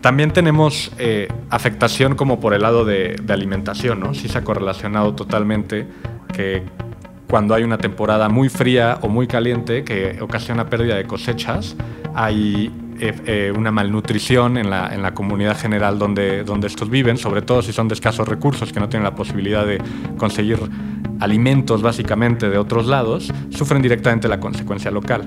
También 0.00 0.32
tenemos 0.32 0.90
eh, 0.98 1.28
afectación 1.50 2.16
como 2.16 2.40
por 2.40 2.54
el 2.54 2.62
lado 2.62 2.86
de, 2.86 3.22
alimentación, 3.28 4.00
¿no? 4.00 4.14
Sí 4.14 4.28
se 4.28 4.38
ha 4.38 4.44
correlacionado 4.44 5.14
totalmente 5.14 5.86
que 6.32 6.62
cuando 7.28 7.54
hay 7.54 7.64
una 7.64 7.76
temporada 7.76 8.30
muy 8.30 8.48
fría 8.48 8.98
o 9.02 9.08
muy 9.08 9.26
caliente 9.26 9.84
que 9.84 10.18
ocasiona 10.22 10.70
pérdida 10.70 10.96
de 10.96 11.04
cosechas, 11.04 11.76
hay 12.14 12.72
eh, 13.02 13.14
eh, 13.24 13.52
una 13.56 13.70
malnutrición 13.70 14.58
en 14.58 14.68
la, 14.68 14.94
en 14.94 15.00
la, 15.00 15.14
comunidad 15.14 15.58
general 15.58 15.98
donde, 15.98 16.44
donde 16.44 16.66
estos 16.66 16.90
viven, 16.90 17.16
sobre 17.16 17.40
todo 17.40 17.62
si 17.62 17.72
son 17.72 17.88
de 17.88 17.94
escasos 17.94 18.28
recursos, 18.28 18.74
que 18.74 18.78
no 18.78 18.90
tienen 18.90 19.04
la 19.04 19.14
posibilidad 19.14 19.64
de 19.64 19.78
conseguir 20.18 20.58
alimentos 21.18 21.80
básicamente 21.80 22.50
de 22.50 22.58
otros 22.58 22.86
lados, 22.86 23.32
sufren 23.48 23.80
directamente 23.80 24.28
la 24.28 24.38
consecuencia 24.38 24.90
local. 24.90 25.26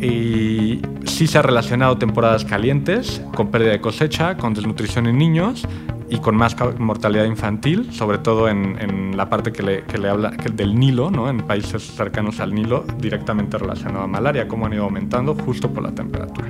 Y 0.00 0.80
sí 1.04 1.26
se 1.26 1.36
ha 1.36 1.42
relacionado 1.42 1.98
temporadas 1.98 2.46
calientes 2.46 3.22
con 3.34 3.50
pérdida 3.50 3.72
de 3.72 3.82
cosecha, 3.82 4.38
con 4.38 4.54
desnutrición 4.54 5.06
en 5.06 5.18
niños 5.18 5.68
y 6.08 6.20
con 6.20 6.36
más 6.36 6.56
mortalidad 6.78 7.26
infantil, 7.26 7.92
sobre 7.92 8.16
todo 8.16 8.48
en, 8.48 9.14
la 9.14 9.28
parte 9.28 9.52
que 9.52 9.62
le, 9.62 10.08
habla 10.08 10.30
del 10.30 10.74
Nilo, 10.74 11.10
¿no? 11.10 11.28
en 11.28 11.38
países 11.38 11.82
cercanos 11.82 12.40
al 12.40 12.54
Nilo, 12.54 12.84
directamente 12.98 13.58
relacionado 13.58 14.04
a 14.04 14.06
malaria, 14.06 14.48
cómo 14.48 14.64
han 14.66 14.72
ido 14.72 14.84
aumentando 14.84 15.34
justo 15.34 15.70
por 15.70 15.82
la 15.82 15.94
temperatura. 15.94 16.48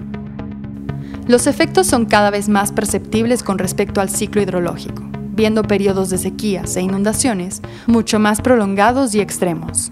Los 1.26 1.47
efectos 1.47 1.87
son 1.87 2.07
cada 2.07 2.31
vez 2.31 2.49
más 2.49 2.73
perceptibles 2.73 3.43
con 3.43 3.59
respecto 3.59 4.00
al 4.00 4.11
ciclo 4.11 4.43
hidrológico, 4.43 5.02
viendo 5.33 5.62
periodos 5.62 6.11
de 6.11 6.19
sequías 6.19 6.76
e 6.76 6.83
inundaciones 6.83 7.62
mucho 7.87 8.19
más 8.19 8.40
prolongados 8.40 9.14
y 9.14 9.21
extremos. 9.21 9.90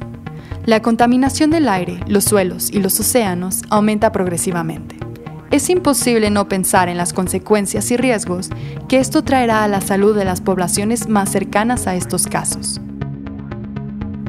La 0.66 0.80
contaminación 0.80 1.50
del 1.50 1.68
aire, 1.68 2.00
los 2.06 2.24
suelos 2.24 2.70
y 2.70 2.80
los 2.80 3.00
océanos 3.00 3.62
aumenta 3.70 4.12
progresivamente 4.12 5.02
es 5.52 5.68
imposible 5.68 6.30
no 6.30 6.48
pensar 6.48 6.88
en 6.88 6.96
las 6.96 7.12
consecuencias 7.12 7.90
y 7.90 7.98
riesgos 7.98 8.48
que 8.88 8.98
esto 8.98 9.22
traerá 9.22 9.62
a 9.62 9.68
la 9.68 9.82
salud 9.82 10.16
de 10.16 10.24
las 10.24 10.40
poblaciones 10.40 11.08
más 11.08 11.30
cercanas 11.30 11.86
a 11.86 11.94
estos 11.94 12.26
casos. 12.26 12.80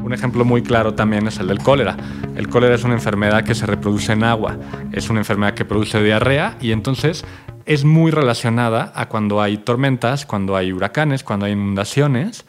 Un 0.04 0.12
ejemplo 0.12 0.44
muy 0.44 0.62
claro 0.62 0.92
también 0.92 1.26
es 1.28 1.38
el 1.38 1.46
del 1.46 1.60
cólera. 1.60 1.96
El 2.36 2.50
cólera 2.50 2.74
es 2.74 2.84
una 2.84 2.92
enfermedad 2.92 3.42
que 3.42 3.54
se 3.54 3.64
reproduce 3.64 4.12
en 4.12 4.22
agua, 4.22 4.58
es 4.92 5.08
una 5.08 5.20
enfermedad 5.20 5.54
que 5.54 5.64
produce 5.64 6.02
diarrea 6.02 6.58
y 6.60 6.72
entonces 6.72 7.24
es 7.64 7.84
muy 7.84 8.10
relacionada 8.10 8.92
a 8.94 9.08
cuando 9.08 9.40
hay 9.40 9.56
tormentas, 9.56 10.26
cuando 10.26 10.56
hay 10.56 10.72
huracanes, 10.72 11.24
cuando 11.24 11.46
hay 11.46 11.52
inundaciones. 11.52 12.44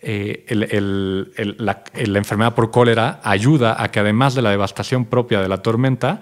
Eh, 0.00 0.46
la, 1.58 1.84
enfermedad 2.18 2.54
por 2.56 2.72
cólera 2.72 3.20
ayuda 3.22 3.80
a 3.80 3.92
que 3.92 4.00
además 4.00 4.34
de 4.34 4.42
la 4.42 4.50
devastación 4.50 5.04
propia 5.04 5.40
de 5.40 5.48
la 5.48 5.58
tormenta, 5.58 6.20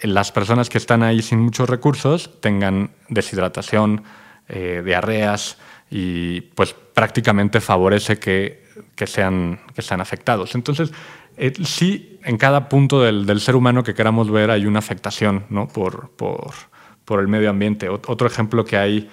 las 0.00 0.32
personas 0.32 0.68
que 0.68 0.78
están 0.78 1.04
ahí 1.04 1.22
sin 1.22 1.38
muchos 1.38 1.70
recursos 1.70 2.40
tengan 2.40 2.90
deshidratación, 3.08 4.02
eh, 4.48 4.82
diarreas 4.84 5.58
y 5.90 6.40
pues 6.40 6.74
prácticamente 6.74 7.60
favorece 7.60 8.18
que, 8.18 8.63
sean, 9.06 9.60
que 9.74 9.82
sean 9.82 10.00
afectados. 10.00 10.54
Entonces, 10.54 10.92
eh, 11.36 11.52
sí, 11.64 12.18
en 12.24 12.36
cada 12.36 12.68
punto 12.68 13.02
del, 13.02 13.40
ser 13.40 13.56
humano 13.56 13.82
que 13.82 13.94
queramos 13.94 14.30
ver 14.30 14.50
hay 14.50 14.66
una 14.66 14.78
afectación 14.78 15.44
¿no? 15.50 15.68
por, 15.68 16.10
por, 16.16 17.20
el 17.20 17.28
medio 17.28 17.50
ambiente. 17.50 17.88
Otro 17.88 18.26
ejemplo 18.26 18.64
que 18.64 18.76
hay 18.76 19.10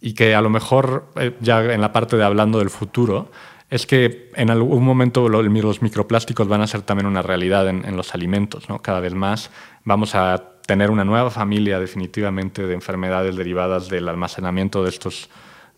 y 0.00 0.14
que 0.14 0.34
a 0.34 0.40
lo 0.40 0.50
mejor 0.50 1.10
eh, 1.16 1.36
ya 1.40 1.62
en 1.72 1.80
la 1.80 1.92
parte 1.92 2.16
de 2.16 2.24
hablando 2.24 2.58
del 2.58 2.70
futuro, 2.70 3.30
es 3.70 3.86
que 3.86 4.30
en 4.34 4.50
algún 4.50 4.84
momento 4.84 5.28
los 5.28 5.80
microplásticos 5.80 6.48
van 6.48 6.60
a 6.60 6.66
ser 6.66 6.82
también 6.82 7.06
una 7.06 7.22
realidad 7.22 7.68
en, 7.68 7.96
los 7.96 8.14
alimentos. 8.14 8.68
¿no? 8.68 8.80
Cada 8.80 8.98
vez 8.98 9.14
más 9.14 9.50
vamos 9.84 10.16
a 10.16 10.42
tener 10.66 10.90
una 10.90 11.04
nueva 11.04 11.30
familia 11.30 11.78
definitivamente 11.78 12.66
de 12.66 12.74
enfermedades 12.74 13.36
derivadas 13.36 13.88
del 13.88 14.08
almacenamiento 14.08 14.82
de 14.82 14.90
estos, 14.90 15.30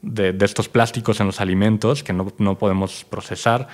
de, 0.03 0.37
estos 0.41 0.69
plásticos 0.69 1.21
en 1.21 1.27
los 1.27 1.41
alimentos 1.41 2.03
que 2.03 2.13
no, 2.13 2.33
no 2.39 2.59
podemos 2.59 3.05
procesar, 3.05 3.69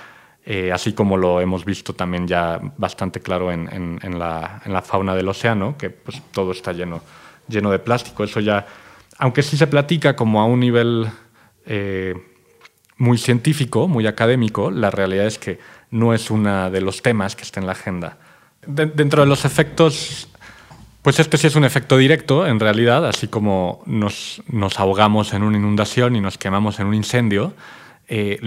eh, 0.44 0.72
así 0.72 0.92
como 0.92 1.16
lo 1.16 1.40
hemos 1.40 1.64
visto 1.64 1.94
también 1.94 2.26
ya 2.26 2.60
bastante 2.76 3.20
claro 3.20 3.50
en, 3.50 3.68
en, 4.02 4.18
la, 4.18 4.62
en 4.64 4.72
la, 4.72 4.82
fauna 4.82 5.14
del 5.14 5.28
océano, 5.28 5.76
que 5.76 5.90
pues, 5.90 6.22
todo 6.30 6.52
está 6.52 6.72
lleno, 6.72 7.02
lleno 7.48 7.70
de 7.70 7.78
plástico. 7.78 8.24
Eso 8.24 8.40
ya, 8.40 8.66
aunque 9.18 9.42
sí 9.42 9.56
se 9.56 9.66
platica 9.66 10.14
como 10.16 10.40
a 10.40 10.44
un 10.44 10.60
nivel... 10.60 11.08
Eh, 11.66 12.14
muy 12.98 13.16
científico, 13.16 13.88
muy 13.88 14.06
académico, 14.06 14.70
la 14.70 14.90
realidad 14.90 15.26
es 15.26 15.38
que 15.38 15.58
no 15.90 16.12
es 16.12 16.30
uno 16.30 16.70
de 16.70 16.80
los 16.80 17.00
temas 17.00 17.36
que 17.36 17.42
está 17.42 17.60
en 17.60 17.66
la 17.66 17.72
agenda. 17.72 18.18
dentro 18.66 19.22
de 19.22 19.28
los 19.28 19.44
efectos, 19.44 20.28
pues 21.08 21.20
este 21.20 21.38
sí 21.38 21.46
es 21.46 21.56
un 21.56 21.64
efecto 21.64 21.96
directo, 21.96 22.46
en 22.46 22.60
realidad, 22.60 23.06
así 23.06 23.28
como 23.28 23.82
nos, 23.86 24.42
ahogamos 24.76 25.32
en 25.32 25.42
una 25.42 25.56
inundación 25.56 26.16
y 26.16 26.20
nos 26.20 26.36
quemamos 26.36 26.80
en 26.80 26.86
un 26.86 26.92
incendio, 26.92 27.54
eh, 28.08 28.38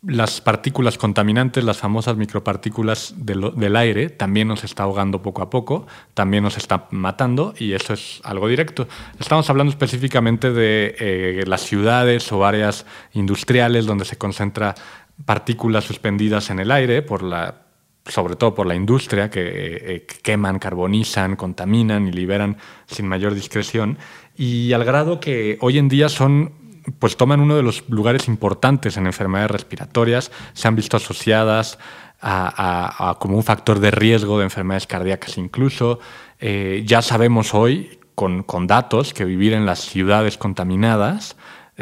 las 0.00 0.40
partículas 0.40 0.96
contaminantes, 0.96 1.64
las 1.64 1.76
famosas 1.76 2.16
micropartículas 2.16 3.12
del, 3.18 3.76
aire, 3.76 4.08
también 4.08 4.48
nos 4.48 4.64
está 4.64 4.84
ahogando 4.84 5.20
poco 5.20 5.42
a 5.42 5.50
poco, 5.50 5.86
también 6.14 6.44
nos 6.44 6.56
está 6.56 6.88
matando 6.92 7.52
y 7.58 7.74
eso 7.74 7.92
es 7.92 8.22
algo 8.24 8.48
directo. 8.48 8.88
Estamos 9.20 9.50
hablando 9.50 9.70
específicamente 9.70 10.50
de 10.50 10.96
eh, 10.98 11.44
las 11.46 11.60
ciudades 11.60 12.32
o 12.32 12.46
áreas 12.46 12.86
industriales 13.12 13.84
donde 13.84 14.06
se 14.06 14.16
concentra 14.16 14.74
partículas 15.26 15.84
suspendidas 15.84 16.48
en 16.48 16.58
el 16.58 16.70
aire, 16.70 17.02
por 17.02 17.22
la, 17.22 17.61
sobre 18.06 18.36
todo 18.36 18.54
por 18.54 18.66
la 18.66 18.74
industria, 18.74 19.30
que, 19.30 19.40
eh, 19.44 20.06
que 20.06 20.16
queman, 20.22 20.58
carbonizan, 20.58 21.36
contaminan 21.36 22.08
y 22.08 22.12
liberan 22.12 22.56
sin 22.86 23.06
mayor 23.06 23.34
discreción. 23.34 23.98
Y 24.36 24.72
al 24.72 24.84
grado 24.84 25.20
que 25.20 25.58
hoy 25.60 25.78
en 25.78 25.88
día 25.88 26.08
son 26.08 26.62
pues 26.98 27.16
toman 27.16 27.40
uno 27.40 27.56
de 27.56 27.62
los 27.62 27.88
lugares 27.88 28.28
importantes 28.28 28.96
en 28.96 29.06
enfermedades 29.06 29.50
respiratorias, 29.50 30.32
se 30.52 30.68
han 30.68 30.76
visto 30.76 30.96
asociadas 30.96 31.78
a, 32.20 33.16
como 33.18 33.36
un 33.36 33.42
factor 33.42 33.80
de 33.80 33.90
riesgo 33.90 34.38
de 34.38 34.44
enfermedades 34.44 34.86
cardíacas 34.86 35.38
incluso. 35.38 35.98
Eh, 36.38 36.82
ya 36.86 37.02
sabemos 37.02 37.52
hoy 37.54 37.98
con, 38.14 38.44
datos 38.66 39.12
que 39.12 39.24
vivir 39.24 39.52
en 39.52 39.66
las 39.66 39.80
ciudades 39.80 40.38
contaminadas 40.38 41.36
eh, 41.36 41.36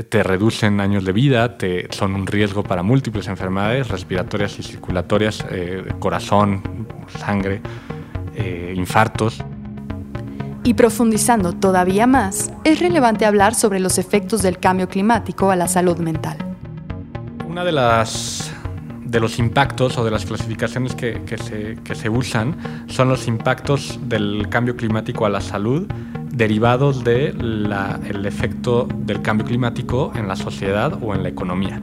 te 0.09 0.23
reducen 0.23 0.81
años 0.81 1.05
de 1.05 1.13
vida, 1.13 1.59
te, 1.59 1.89
son 1.91 2.15
un 2.15 2.27
riesgo 2.27 2.63
para 2.63 2.83
múltiples 2.83 3.27
enfermedades 3.29 3.89
respiratorias 3.89 4.59
y 4.59 4.63
circulatorias, 4.63 5.45
eh, 5.51 5.85
corazón, 5.99 6.87
sangre, 7.19 7.61
infartos. 8.75 9.45
Y 10.63 10.75
profundizando 10.75 11.53
todavía 11.53 12.07
más, 12.07 12.53
es 12.65 12.81
relevante 12.81 13.27
hablar 13.27 13.55
sobre 13.55 13.81
los 13.81 13.99
efectos 13.99 14.43
del 14.43 14.59
cambio 14.59 14.89
climático 14.89 15.51
a 15.51 15.57
la 15.57 15.69
salud 15.69 15.99
mental. 15.99 16.37
Una 17.47 17.65
de 17.65 17.73
las 17.73 18.53
de 19.11 19.19
los 19.19 19.41
impactos 19.41 19.99
o 19.99 20.05
de 20.05 20.11
las 20.13 20.25
clasificaciones 20.25 20.95
que, 20.95 21.21
se, 21.37 21.77
se, 21.95 22.09
usan 22.09 22.57
son 22.87 23.09
los 23.09 23.27
impactos 23.27 23.99
del 24.03 24.47
cambio 24.49 24.77
climático 24.77 25.27
a 25.27 25.29
la 25.29 25.41
salud 25.41 25.91
derivados 26.33 27.05
del 27.05 27.73
el 28.07 28.27
efecto 28.27 28.89
del 28.95 29.23
cambio 29.23 29.47
climático 29.47 30.13
en 30.15 30.29
la 30.29 30.37
sociedad 30.37 30.99
o 31.03 31.15
en 31.15 31.23
la 31.23 31.29
economía. 31.29 31.81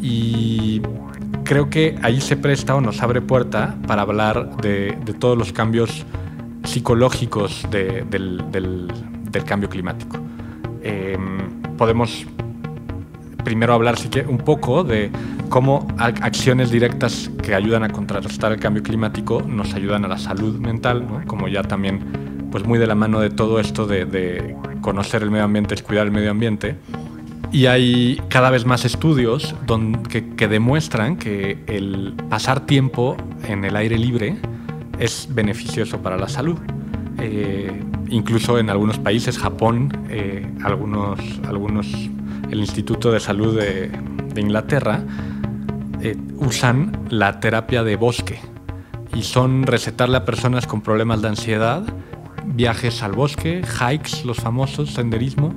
Y 0.00 0.82
creo 1.44 1.70
que 1.70 1.96
ahí 2.02 2.20
se 2.20 2.36
presta 2.36 2.74
o 2.74 2.80
nos 2.80 3.02
abre 3.02 3.20
puerta 3.20 3.76
para 3.86 4.02
hablar 4.02 4.56
de, 4.58 4.96
de 5.04 5.14
todos 5.14 5.36
los 5.36 5.52
cambios 5.52 6.04
psicológicos 6.64 7.66
del, 7.70 8.92
cambio 9.46 9.68
climático. 9.68 10.16
Em, 10.82 11.38
podemos 11.76 12.26
primero 13.44 13.74
hablar 13.74 13.96
un 14.26 14.38
poco 14.38 14.84
de 14.84 15.10
cómo 15.50 15.86
acciones 15.98 16.70
directas 16.70 17.30
que 17.42 17.54
ayudan 17.54 17.84
a 17.84 17.90
contrarrestar 17.90 18.52
el 18.52 18.58
cambio 18.58 18.82
climático 18.82 19.42
nos 19.42 19.74
ayudan 19.74 20.04
a 20.04 20.08
la 20.08 20.18
salud 20.18 20.58
mental, 20.58 21.06
como 21.26 21.48
ya 21.48 21.62
también 21.62 22.00
pues 22.54 22.64
muy 22.64 22.78
de 22.78 22.86
la 22.86 22.94
mano 22.94 23.18
de 23.18 23.30
todo 23.30 23.58
esto 23.58 23.84
de, 23.84 24.56
conocer 24.80 25.24
el 25.24 25.30
medio 25.32 25.42
ambiente 25.42 25.74
es 25.74 25.82
cuidar 25.82 26.06
el 26.06 26.12
medio 26.12 26.30
ambiente. 26.30 26.76
Y 27.50 27.66
hay 27.66 28.22
cada 28.28 28.48
vez 28.50 28.64
más 28.64 28.84
estudios 28.84 29.56
que 30.08 30.46
demuestran 30.46 31.16
que 31.16 31.58
el 31.66 32.14
pasar 32.30 32.64
tiempo 32.64 33.16
en 33.48 33.64
el 33.64 33.74
aire 33.74 33.98
libre 33.98 34.36
es 35.00 35.26
beneficioso 35.28 35.98
para 35.98 36.16
la 36.16 36.28
salud. 36.28 36.56
Eh, 37.18 37.72
incluso 38.08 38.56
en 38.60 38.70
algunos 38.70 39.00
países, 39.00 39.36
Japón, 39.36 39.90
eh, 40.08 40.48
algunos, 40.62 41.18
algunos, 41.48 41.88
el 42.52 42.60
Instituto 42.60 43.10
de 43.10 43.18
Salud 43.18 43.58
de, 43.58 43.90
Inglaterra, 44.40 45.00
eh, 46.00 46.16
usan 46.36 46.96
la 47.10 47.40
terapia 47.40 47.82
de 47.82 47.96
bosque 47.96 48.38
y 49.12 49.22
son 49.22 49.64
recetarle 49.64 50.18
a 50.18 50.24
personas 50.24 50.68
con 50.68 50.82
problemas 50.82 51.20
de 51.20 51.26
ansiedad 51.30 51.82
viajes 52.46 53.02
al 53.02 53.12
bosque, 53.12 53.62
hikes, 53.62 54.24
los 54.24 54.38
famosos, 54.38 54.92
senderismo, 54.92 55.54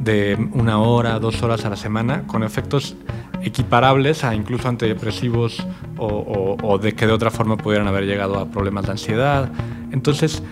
de 0.00 0.36
una 0.52 0.80
hora, 0.80 1.18
dos 1.18 1.42
horas 1.42 1.64
a 1.64 1.70
la 1.70 1.76
semana, 1.76 2.26
con 2.26 2.42
efectos 2.42 2.96
equiparables 3.42 4.24
a 4.24 4.34
incluso 4.34 4.68
antidepresivos 4.68 5.66
o, 5.98 6.78
de 6.78 6.94
que 6.94 7.06
de 7.06 7.12
otra 7.12 7.30
forma 7.30 7.56
pudieran 7.56 7.88
haber 7.88 8.04
llegado 8.04 8.38
a 8.38 8.46
problemas 8.50 8.86
de 8.86 8.92
ansiedad. 8.92 9.50
Entonces, 9.92 10.42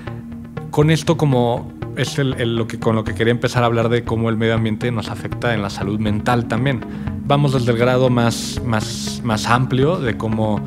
con 0.70 0.90
esto 0.90 1.16
como 1.16 1.72
es 1.96 2.18
lo 2.18 2.66
que, 2.68 2.78
con 2.78 2.94
lo 2.94 3.04
que 3.04 3.14
quería 3.14 3.32
empezar 3.32 3.62
a 3.62 3.66
hablar 3.66 3.88
de 3.88 4.04
cómo 4.04 4.28
el 4.28 4.36
medio 4.36 4.54
ambiente 4.54 4.92
nos 4.92 5.08
afecta 5.08 5.54
en 5.54 5.62
la 5.62 5.70
salud 5.70 5.98
mental 5.98 6.46
también. 6.46 6.80
Vamos 7.24 7.52
desde 7.52 7.72
el 7.72 7.78
grado 7.78 8.08
más, 8.08 8.60
más, 8.64 9.20
más 9.24 9.46
amplio 9.46 9.98
de 9.98 10.16
cómo 10.16 10.60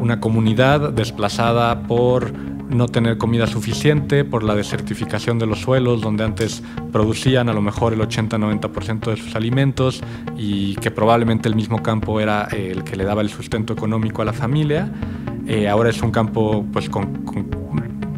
una 0.00 0.20
comunidad 0.20 0.92
desplazada 0.92 1.82
por 1.82 2.32
no 2.68 2.86
tener 2.86 3.18
comida 3.18 3.46
suficiente, 3.46 4.24
por 4.24 4.42
la 4.42 4.54
desertificación 4.54 5.38
de 5.38 5.46
los 5.46 5.60
suelos, 5.60 6.00
donde 6.00 6.24
antes 6.24 6.62
producían 6.92 7.48
a 7.48 7.52
lo 7.52 7.62
mejor 7.62 7.92
el 7.92 8.00
80-90% 8.00 9.10
de 9.10 9.16
sus 9.16 9.34
alimentos 9.34 10.02
y 10.36 10.74
que 10.76 10.90
probablemente 10.90 11.48
el 11.48 11.56
mismo 11.56 11.82
campo 11.82 12.20
era 12.20 12.44
el 12.44 12.84
que 12.84 12.96
le 12.96 13.04
daba 13.04 13.22
el 13.22 13.30
sustento 13.30 13.72
económico 13.72 14.22
a 14.22 14.24
la 14.24 14.32
familia. 14.32 14.92
Eh, 15.46 15.68
ahora 15.68 15.90
es 15.90 16.02
un 16.02 16.10
campo 16.10 16.66
pues, 16.72 16.90
con, 16.90 17.24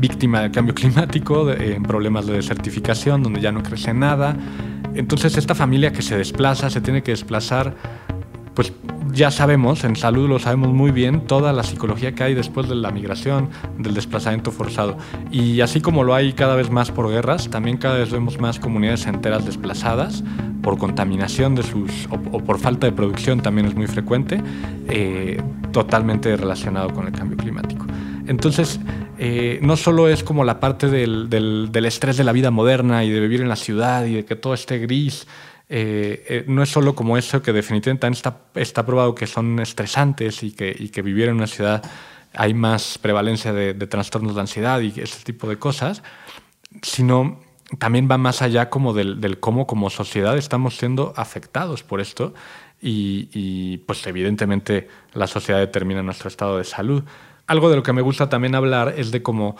víctima 0.00 0.40
del 0.40 0.50
cambio 0.50 0.74
climático, 0.76 1.50
en 1.50 1.82
problemas 1.82 2.26
de 2.26 2.34
desertificación, 2.34 3.22
donde 3.22 3.40
ya 3.40 3.52
no 3.52 3.62
crece 3.62 3.94
nada. 3.94 4.36
Entonces 4.94 5.36
esta 5.36 5.54
familia 5.54 5.92
que 5.92 6.02
se 6.02 6.16
desplaza, 6.16 6.68
se 6.70 6.80
tiene 6.80 7.02
que 7.02 7.12
desplazar, 7.12 7.74
pues 8.60 8.74
ya 9.10 9.30
sabemos, 9.30 9.84
en 9.84 9.96
salud 9.96 10.28
lo 10.28 10.38
sabemos 10.38 10.68
muy 10.68 10.90
bien, 10.90 11.22
toda 11.22 11.50
la 11.54 11.62
psicología 11.62 12.14
que 12.14 12.24
hay 12.24 12.34
después 12.34 12.68
de 12.68 12.74
la 12.74 12.90
migración, 12.90 13.48
del 13.78 13.94
desplazamiento 13.94 14.52
forzado. 14.52 14.98
Y 15.30 15.62
así 15.62 15.80
como 15.80 16.04
lo 16.04 16.14
hay 16.14 16.34
cada 16.34 16.56
vez 16.56 16.68
más 16.68 16.90
por 16.90 17.08
guerras, 17.08 17.48
también 17.48 17.78
cada 17.78 17.96
vez 17.96 18.10
vemos 18.10 18.38
más 18.38 18.58
comunidades 18.58 19.06
enteras 19.06 19.46
desplazadas 19.46 20.22
por 20.62 20.76
contaminación 20.76 21.54
de 21.54 21.62
sus, 21.62 22.06
o, 22.10 22.18
por 22.18 22.58
falta 22.58 22.86
de 22.86 22.92
producción 22.92 23.40
también 23.40 23.66
es 23.66 23.74
muy 23.74 23.86
frecuente, 23.86 24.42
eh, 24.90 25.40
totalmente 25.72 26.36
relacionado 26.36 26.90
con 26.90 27.06
el 27.06 27.14
cambio 27.14 27.38
climático. 27.38 27.86
Entonces, 28.26 28.78
eh, 29.16 29.58
no 29.62 29.78
solo 29.78 30.06
es 30.06 30.22
como 30.22 30.44
la 30.44 30.60
parte 30.60 30.88
del, 30.88 31.30
del, 31.30 31.84
estrés 31.86 32.18
de 32.18 32.24
la 32.24 32.32
vida 32.32 32.50
moderna 32.50 33.04
y 33.04 33.10
de 33.10 33.20
vivir 33.20 33.40
en 33.40 33.48
la 33.48 33.56
ciudad 33.56 34.04
y 34.04 34.16
de 34.16 34.24
que 34.26 34.36
todo 34.36 34.52
esté 34.52 34.80
gris, 34.80 35.26
eh, 35.72 36.24
eh, 36.28 36.44
no 36.48 36.64
es 36.64 36.68
solo 36.68 36.96
como 36.96 37.16
eso 37.16 37.42
que 37.42 37.52
definitivamente 37.52 38.08
está, 38.08 38.38
está 38.56 38.84
probado 38.84 39.14
que 39.14 39.28
son 39.28 39.60
estresantes 39.60 40.42
y 40.42 40.50
que, 40.50 40.74
y 40.76 40.88
que, 40.88 41.00
vivir 41.00 41.28
en 41.28 41.36
una 41.36 41.46
ciudad 41.46 41.80
hay 42.34 42.54
más 42.54 42.98
prevalencia 42.98 43.52
de, 43.52 43.74
trastornos 43.86 44.34
de 44.34 44.40
ansiedad 44.40 44.80
y 44.80 44.88
ese 45.00 45.22
tipo 45.22 45.48
de 45.48 45.60
cosas, 45.60 46.02
sino 46.82 47.38
también 47.78 48.08
va 48.10 48.18
más 48.18 48.42
allá 48.42 48.68
como 48.68 48.94
del, 48.94 49.38
cómo 49.38 49.68
como 49.68 49.90
sociedad 49.90 50.36
estamos 50.36 50.76
siendo 50.76 51.12
afectados 51.16 51.84
por 51.84 52.00
esto 52.00 52.34
y, 52.82 53.28
y, 53.32 53.78
pues 53.78 54.04
evidentemente 54.08 54.88
la 55.12 55.28
sociedad 55.28 55.60
determina 55.60 56.02
nuestro 56.02 56.26
estado 56.26 56.58
de 56.58 56.64
salud. 56.64 57.04
Algo 57.46 57.70
de 57.70 57.76
lo 57.76 57.84
que 57.84 57.92
me 57.92 58.02
gusta 58.02 58.28
también 58.28 58.56
hablar 58.56 58.94
es 58.96 59.12
de 59.12 59.22
cómo 59.22 59.56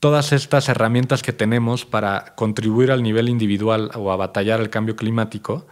todas 0.00 0.32
estas 0.32 0.68
herramientas 0.68 1.22
que 1.22 1.32
tenemos 1.32 1.84
para 1.84 2.34
contribuir 2.36 2.90
al 2.90 3.02
nivel 3.02 3.28
individual 3.28 3.90
o 3.94 4.12
a 4.12 4.16
batallar 4.16 4.60
el 4.60 4.70
cambio 4.70 4.96
climático 4.96 5.66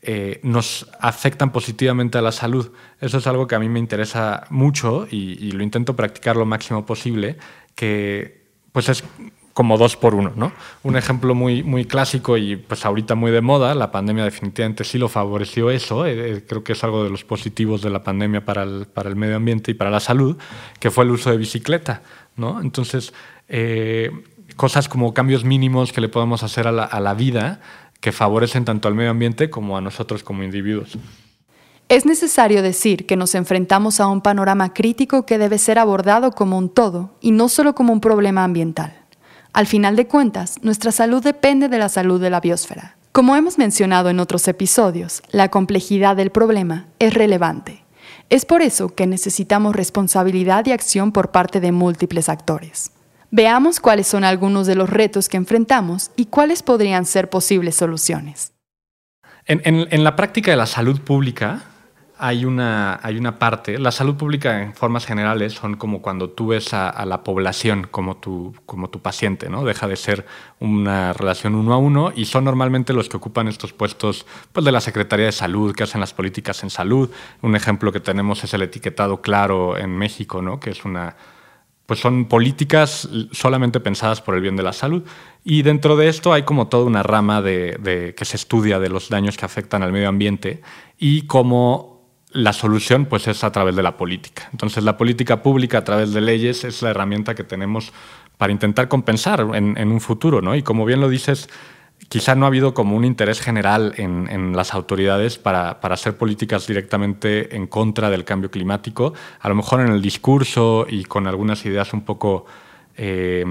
eh, 0.00 0.38
nos 0.44 0.88
afectan 1.00 1.50
positivamente 1.50 2.18
a 2.18 2.22
la 2.22 2.30
salud. 2.30 2.70
Eso 3.00 3.18
es 3.18 3.26
algo 3.26 3.48
que 3.48 3.56
a 3.56 3.58
mí 3.58 3.68
me 3.68 3.80
interesa 3.80 4.44
mucho 4.48 5.08
y, 5.10 5.50
lo 5.50 5.64
intento 5.64 5.96
practicar 5.96 6.36
lo 6.36 6.46
máximo 6.46 6.86
posible, 6.86 7.36
que 7.74 8.46
pues 8.70 8.88
es 8.88 9.02
como 9.58 9.76
dos 9.76 9.96
por 9.96 10.14
uno. 10.14 10.30
¿no? 10.36 10.52
Un 10.84 10.96
ejemplo 10.96 11.34
muy, 11.34 11.64
muy 11.64 11.84
clásico 11.84 12.36
y 12.36 12.54
pues 12.54 12.86
ahorita 12.86 13.16
muy 13.16 13.32
de 13.32 13.40
moda, 13.40 13.74
la 13.74 13.90
pandemia 13.90 14.22
definitivamente 14.22 14.84
sí 14.84 14.98
lo 14.98 15.08
favoreció 15.08 15.72
eso, 15.72 16.06
eh, 16.06 16.12
eh, 16.36 16.44
creo 16.46 16.62
que 16.62 16.74
es 16.74 16.84
algo 16.84 17.02
de 17.02 17.10
los 17.10 17.24
positivos 17.24 17.82
de 17.82 17.90
la 17.90 18.04
pandemia 18.04 18.44
para 18.44 18.62
el, 18.62 18.86
para 18.86 19.08
el 19.08 19.16
medio 19.16 19.34
ambiente 19.34 19.72
y 19.72 19.74
para 19.74 19.90
la 19.90 19.98
salud, 19.98 20.36
que 20.78 20.92
fue 20.92 21.02
el 21.02 21.10
uso 21.10 21.32
de 21.32 21.38
bicicleta. 21.38 22.02
¿no? 22.36 22.60
Entonces, 22.60 23.12
eh, 23.48 24.12
cosas 24.54 24.88
como 24.88 25.12
cambios 25.12 25.42
mínimos 25.42 25.92
que 25.92 26.00
le 26.02 26.08
podemos 26.08 26.44
hacer 26.44 26.68
a 26.68 26.70
la, 26.70 27.14
vida 27.14 27.60
que 28.00 28.12
favorecen 28.12 28.64
tanto 28.64 28.86
al 28.86 28.94
medio 28.94 29.10
ambiente 29.10 29.50
como 29.50 29.76
a 29.76 29.80
nosotros 29.80 30.22
como 30.22 30.44
individuos. 30.44 30.96
Es 31.88 32.06
necesario 32.06 32.62
decir 32.62 33.06
que 33.06 33.16
nos 33.16 33.34
enfrentamos 33.34 33.98
a 33.98 34.06
un 34.06 34.20
panorama 34.20 34.72
crítico 34.72 35.26
que 35.26 35.36
debe 35.36 35.58
ser 35.58 35.80
abordado 35.80 36.30
como 36.30 36.56
un 36.56 36.68
todo 36.68 37.16
y 37.20 37.32
no 37.32 37.48
solo 37.48 37.74
como 37.74 37.92
un 37.92 38.00
problema 38.00 38.44
ambiental. 38.44 38.97
Al 39.52 39.66
final 39.66 39.96
de 39.96 40.06
cuentas, 40.06 40.56
nuestra 40.62 40.92
salud 40.92 41.22
depende 41.22 41.68
de 41.68 41.78
la 41.78 41.88
salud 41.88 42.20
de 42.20 42.30
la 42.30 42.40
biosfera. 42.40 42.96
Como 43.12 43.34
hemos 43.34 43.58
mencionado 43.58 44.10
en 44.10 44.20
otros 44.20 44.46
episodios, 44.46 45.22
la 45.30 45.48
complejidad 45.48 46.16
del 46.16 46.30
problema 46.30 46.86
es 46.98 47.14
relevante. 47.14 47.84
Es 48.30 48.44
por 48.44 48.62
eso 48.62 48.94
que 48.94 49.06
necesitamos 49.06 49.74
responsabilidad 49.74 50.66
y 50.66 50.72
acción 50.72 51.12
por 51.12 51.30
parte 51.30 51.60
de 51.60 51.72
múltiples 51.72 52.28
actores. 52.28 52.92
Veamos 53.30 53.80
cuáles 53.80 54.06
son 54.06 54.24
algunos 54.24 54.66
de 54.66 54.74
los 54.74 54.88
retos 54.88 55.28
que 55.28 55.36
enfrentamos 55.36 56.10
y 56.16 56.26
cuáles 56.26 56.62
podrían 56.62 57.06
ser 57.06 57.30
posibles 57.30 57.74
soluciones. 57.74 58.52
En, 59.46 60.04
la 60.04 60.14
práctica 60.14 60.50
de 60.50 60.58
la 60.58 60.66
salud 60.66 61.00
pública 61.00 61.62
hay 62.18 62.44
una, 62.44 62.98
hay 63.02 63.16
una, 63.16 63.38
parte, 63.38 63.78
la 63.78 63.92
salud 63.92 64.16
pública 64.16 64.62
en 64.62 64.74
formas 64.74 65.06
generales 65.06 65.52
son 65.52 65.76
como 65.76 66.02
cuando 66.02 66.30
tú 66.30 66.48
ves 66.48 66.74
a, 66.74 67.04
la 67.06 67.22
población 67.22 67.86
como 67.90 68.16
tu, 68.16 68.54
como 68.66 68.90
tu 68.90 69.00
paciente, 69.00 69.48
¿no? 69.48 69.64
Deja 69.64 69.86
de 69.86 69.96
ser 69.96 70.26
una 70.58 71.12
relación 71.12 71.54
uno 71.54 71.72
a 71.72 71.78
uno 71.78 72.12
y 72.14 72.24
son 72.24 72.44
normalmente 72.44 72.92
los 72.92 73.08
que 73.08 73.16
ocupan 73.16 73.48
estos 73.48 73.72
puestos 73.72 74.26
pues, 74.52 74.64
de 74.64 74.72
la 74.72 74.80
Secretaría 74.80 75.26
de 75.26 75.32
Salud, 75.32 75.74
que 75.74 75.84
hacen 75.84 76.00
las 76.00 76.12
políticas 76.12 76.62
en 76.62 76.70
salud. 76.70 77.10
Un 77.42 77.54
ejemplo 77.54 77.92
que 77.92 78.00
tenemos 78.00 78.42
es 78.42 78.52
el 78.52 78.62
etiquetado 78.62 79.22
claro 79.22 79.76
en 79.76 79.96
México, 79.96 80.42
¿no? 80.42 80.58
Que 80.58 80.70
es 80.70 80.84
una 80.84 81.16
pues 81.88 82.00
son 82.00 82.26
políticas 82.26 83.08
solamente 83.32 83.80
pensadas 83.80 84.20
por 84.20 84.34
el 84.34 84.42
bien 84.42 84.56
de 84.56 84.62
la 84.62 84.74
salud. 84.74 85.04
Y 85.42 85.62
dentro 85.62 85.96
de 85.96 86.10
esto 86.10 86.34
hay 86.34 86.42
como 86.42 86.68
toda 86.68 86.84
una 86.84 87.02
rama 87.02 87.40
de, 87.40 88.14
que 88.14 88.24
se 88.26 88.36
estudia 88.36 88.78
de 88.78 88.90
los 88.90 89.08
daños 89.08 89.38
que 89.38 89.46
afectan 89.46 89.82
al 89.82 89.90
medio 89.90 90.10
ambiente 90.10 90.60
y 90.98 91.22
cómo 91.22 91.97
la 92.32 92.52
solución 92.52 93.06
pues 93.06 93.26
es 93.26 93.44
a 93.44 93.52
través 93.52 93.76
de 93.76 93.82
la 93.82 93.96
política. 93.96 94.48
Entonces 94.52 94.84
la 94.84 94.96
política 94.96 95.42
pública 95.42 95.78
a 95.78 95.84
través 95.84 96.12
de 96.12 96.20
leyes 96.20 96.64
es 96.64 96.82
la 96.82 96.90
herramienta 96.90 97.34
que 97.34 97.44
tenemos 97.44 97.92
para 98.36 98.52
intentar 98.52 98.88
compensar 98.88 99.40
en, 99.54 99.88
un 99.88 100.00
futuro. 100.00 100.40
¿no? 100.40 100.54
Y 100.54 100.62
como 100.62 100.84
bien 100.84 101.00
lo 101.00 101.08
dices, 101.08 101.48
quizá 102.08 102.34
no 102.34 102.44
ha 102.44 102.48
habido 102.48 102.74
como 102.74 102.96
un 102.96 103.04
interés 103.04 103.40
general 103.40 103.94
en, 103.96 104.56
las 104.56 104.74
autoridades 104.74 105.38
para, 105.38 105.70
hacer 105.70 106.16
políticas 106.16 106.66
directamente 106.66 107.56
en 107.56 107.66
contra 107.66 108.10
del 108.10 108.24
cambio 108.24 108.50
climático. 108.50 109.14
A 109.40 109.48
lo 109.48 109.54
mejor 109.54 109.80
en 109.80 109.88
el 109.88 110.02
discurso 110.02 110.86
y 110.88 111.04
con 111.04 111.26
algunas 111.26 111.64
ideas 111.64 111.92
un 111.92 112.02
poco 112.02 112.46
eh, 112.96 113.44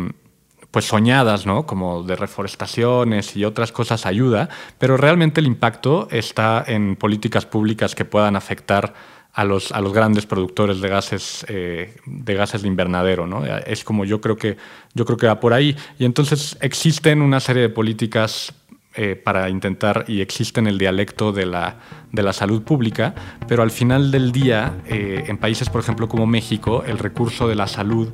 pues 0.78 0.86
soñadas, 0.86 1.48
¿no? 1.48 1.66
como 1.66 2.04
de 2.04 2.16
reforestaciones 2.16 3.36
y 3.36 3.46
otras 3.46 3.72
cosas 3.72 4.06
ayuda, 4.06 4.48
pero 4.78 4.96
realmente 4.96 5.42
el 5.42 5.48
impacto 5.48 6.08
está 6.12 6.64
en 6.68 6.96
políticas 6.96 7.48
públicas 7.48 7.96
que 7.96 8.06
puedan 8.06 8.36
afectar 8.36 8.94
a 9.34 9.44
los, 9.44 9.72
a 9.72 9.82
los 9.82 9.92
grandes 9.92 10.28
productores 10.28 10.80
de 10.80 10.88
gases, 10.88 11.44
eh, 11.50 11.96
de 12.06 12.34
gases 12.36 12.62
de 12.62 12.68
invernadero. 12.68 13.26
¿no? 13.26 13.44
Es 13.44 13.84
como 13.84 14.06
yo 14.06 14.22
creo, 14.22 14.36
que, 14.36 14.58
yo 14.94 15.04
creo 15.04 15.18
que 15.18 15.26
va 15.26 15.40
por 15.40 15.54
ahí. 15.54 15.76
Y 15.98 16.06
entonces 16.06 16.56
existen 16.62 17.24
una 17.24 17.40
serie 17.40 17.64
de 17.64 17.70
políticas 17.70 18.54
eh, 18.94 19.16
para 19.16 19.50
intentar, 19.50 20.06
y 20.08 20.22
existen 20.22 20.68
el 20.68 20.78
dialecto 20.78 21.32
de 21.32 21.48
la, 21.48 21.78
de 22.12 22.22
la 22.22 22.34
salud 22.34 22.62
pública, 22.62 23.16
pero 23.48 23.64
al 23.64 23.72
final 23.72 24.12
del 24.12 24.32
día, 24.32 24.78
eh, 24.86 25.24
en 25.26 25.40
países, 25.40 25.72
por 25.72 25.82
ejemplo, 25.82 26.08
como 26.08 26.28
México, 26.28 26.84
el 26.86 27.00
recurso 27.00 27.48
de 27.48 27.56
la 27.56 27.66
salud 27.66 28.10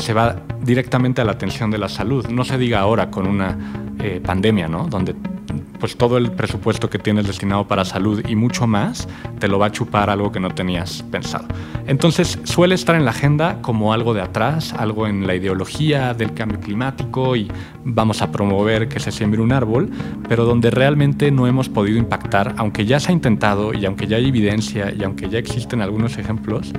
se 0.00 0.12
va 0.12 0.36
directamente 0.62 1.20
a 1.20 1.24
la 1.24 1.32
atención 1.32 1.70
de 1.70 1.78
la 1.78 1.88
salud. 1.88 2.26
No 2.28 2.44
se 2.44 2.58
diga 2.58 2.80
ahora 2.80 3.10
con 3.10 3.26
una 3.26 3.56
pandemia, 4.24 4.66
¿no? 4.66 4.86
donde 4.86 5.14
pues 5.80 5.96
todo 5.96 6.18
el 6.18 6.30
presupuesto 6.30 6.90
que 6.90 6.98
tienes 6.98 7.26
destinado 7.26 7.66
para 7.66 7.84
salud 7.84 8.22
y 8.28 8.36
mucho 8.36 8.66
más 8.66 9.08
te 9.38 9.48
lo 9.48 9.58
va 9.58 9.66
a 9.66 9.72
chupar 9.72 10.10
algo 10.10 10.30
que 10.30 10.38
no 10.38 10.50
tenías 10.50 11.02
pensado. 11.10 11.48
Entonces 11.86 12.38
suele 12.44 12.74
estar 12.74 12.94
en 12.94 13.04
la 13.04 13.10
agenda 13.10 13.60
como 13.62 13.92
algo 13.92 14.14
de 14.14 14.20
atrás, 14.20 14.74
algo 14.74 15.06
en 15.06 15.26
la 15.26 15.34
ideología 15.34 16.14
del 16.14 16.34
cambio 16.34 16.60
climático 16.60 17.34
y 17.34 17.50
vamos 17.84 18.20
a 18.22 18.30
promover 18.30 18.88
que 18.88 19.00
se 19.00 19.10
siembre 19.10 19.40
un 19.40 19.52
árbol, 19.52 19.90
pero 20.28 20.44
donde 20.44 20.70
realmente 20.70 21.30
no 21.30 21.46
hemos 21.46 21.68
podido 21.68 21.98
impactar, 21.98 22.54
aunque 22.58 22.84
ya 22.84 23.00
se 23.00 23.10
ha 23.10 23.12
intentado 23.12 23.72
y 23.72 23.84
aunque 23.86 24.06
ya 24.06 24.18
hay 24.18 24.28
evidencia 24.28 24.92
y 24.96 25.02
aunque 25.02 25.28
ya 25.30 25.38
existen 25.38 25.80
algunos 25.80 26.18
ejemplos, 26.18 26.72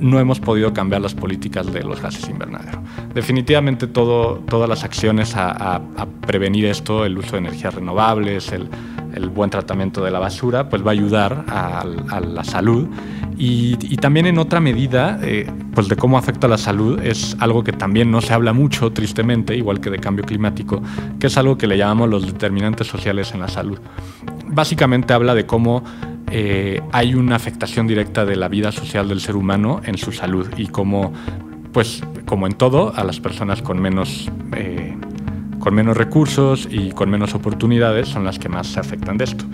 no 0.00 0.18
hemos 0.18 0.40
podido 0.40 0.72
cambiar 0.72 1.02
las 1.02 1.14
políticas 1.14 1.72
de 1.72 1.82
los 1.82 2.00
gases 2.00 2.28
invernadero. 2.28 2.82
Definitivamente 3.14 3.86
todo, 3.86 4.36
todas 4.48 4.68
las 4.68 4.84
acciones 4.84 5.34
a, 5.36 5.80
prevenir 6.26 6.66
esto, 6.66 7.04
el 7.04 7.18
uso 7.18 7.32
de 7.32 7.38
energías 7.38 7.74
renovables, 7.74 8.52
el, 8.52 8.68
buen 9.30 9.50
tratamiento 9.50 10.04
de 10.04 10.12
la 10.12 10.20
basura, 10.20 10.68
pues 10.68 10.84
va 10.84 10.90
a 10.90 10.92
ayudar 10.92 11.44
a, 11.48 11.84
la 12.20 12.44
salud. 12.44 12.86
Y, 13.36 13.96
también 13.96 14.26
en 14.26 14.38
otra 14.38 14.60
medida, 14.60 15.18
eh, 15.22 15.50
pues 15.74 15.88
de 15.88 15.96
cómo 15.96 16.18
afecta 16.18 16.46
la 16.46 16.58
salud, 16.58 17.00
es 17.02 17.36
algo 17.40 17.64
que 17.64 17.72
también 17.72 18.10
no 18.10 18.20
se 18.20 18.32
habla 18.32 18.52
mucho, 18.52 18.92
tristemente, 18.92 19.56
igual 19.56 19.80
que 19.80 19.90
de 19.90 19.98
cambio 19.98 20.24
climático, 20.24 20.82
que 21.18 21.26
es 21.26 21.36
algo 21.36 21.58
que 21.58 21.66
le 21.66 21.76
llamamos 21.76 22.08
los 22.08 22.26
determinantes 22.26 22.86
sociales 22.86 23.32
en 23.34 23.40
la 23.40 23.48
salud. 23.48 23.78
Básicamente 24.46 25.12
habla 25.12 25.34
de 25.34 25.46
cómo 25.46 25.82
eh, 26.30 26.80
hay 26.92 27.14
una 27.14 27.36
afectación 27.36 27.86
directa 27.86 28.24
de 28.24 28.36
la 28.36 28.48
vida 28.48 28.72
social 28.72 29.08
del 29.08 29.20
ser 29.20 29.36
humano 29.36 29.80
en 29.84 29.96
su 29.98 30.12
salud 30.12 30.46
y 30.56 30.66
como, 30.66 31.12
pues, 31.72 32.02
como 32.26 32.46
en 32.46 32.54
todo, 32.54 32.92
a 32.94 33.04
las 33.04 33.20
personas 33.20 33.62
con 33.62 33.80
menos, 33.80 34.30
eh, 34.56 34.96
con 35.58 35.74
menos 35.74 35.96
recursos 35.96 36.68
y 36.70 36.90
con 36.90 37.10
menos 37.10 37.34
oportunidades 37.34 38.08
son 38.08 38.24
las 38.24 38.38
que 38.38 38.48
más 38.48 38.66
se 38.66 38.80
afectan 38.80 39.16
de 39.18 39.24
esto. 39.24 39.44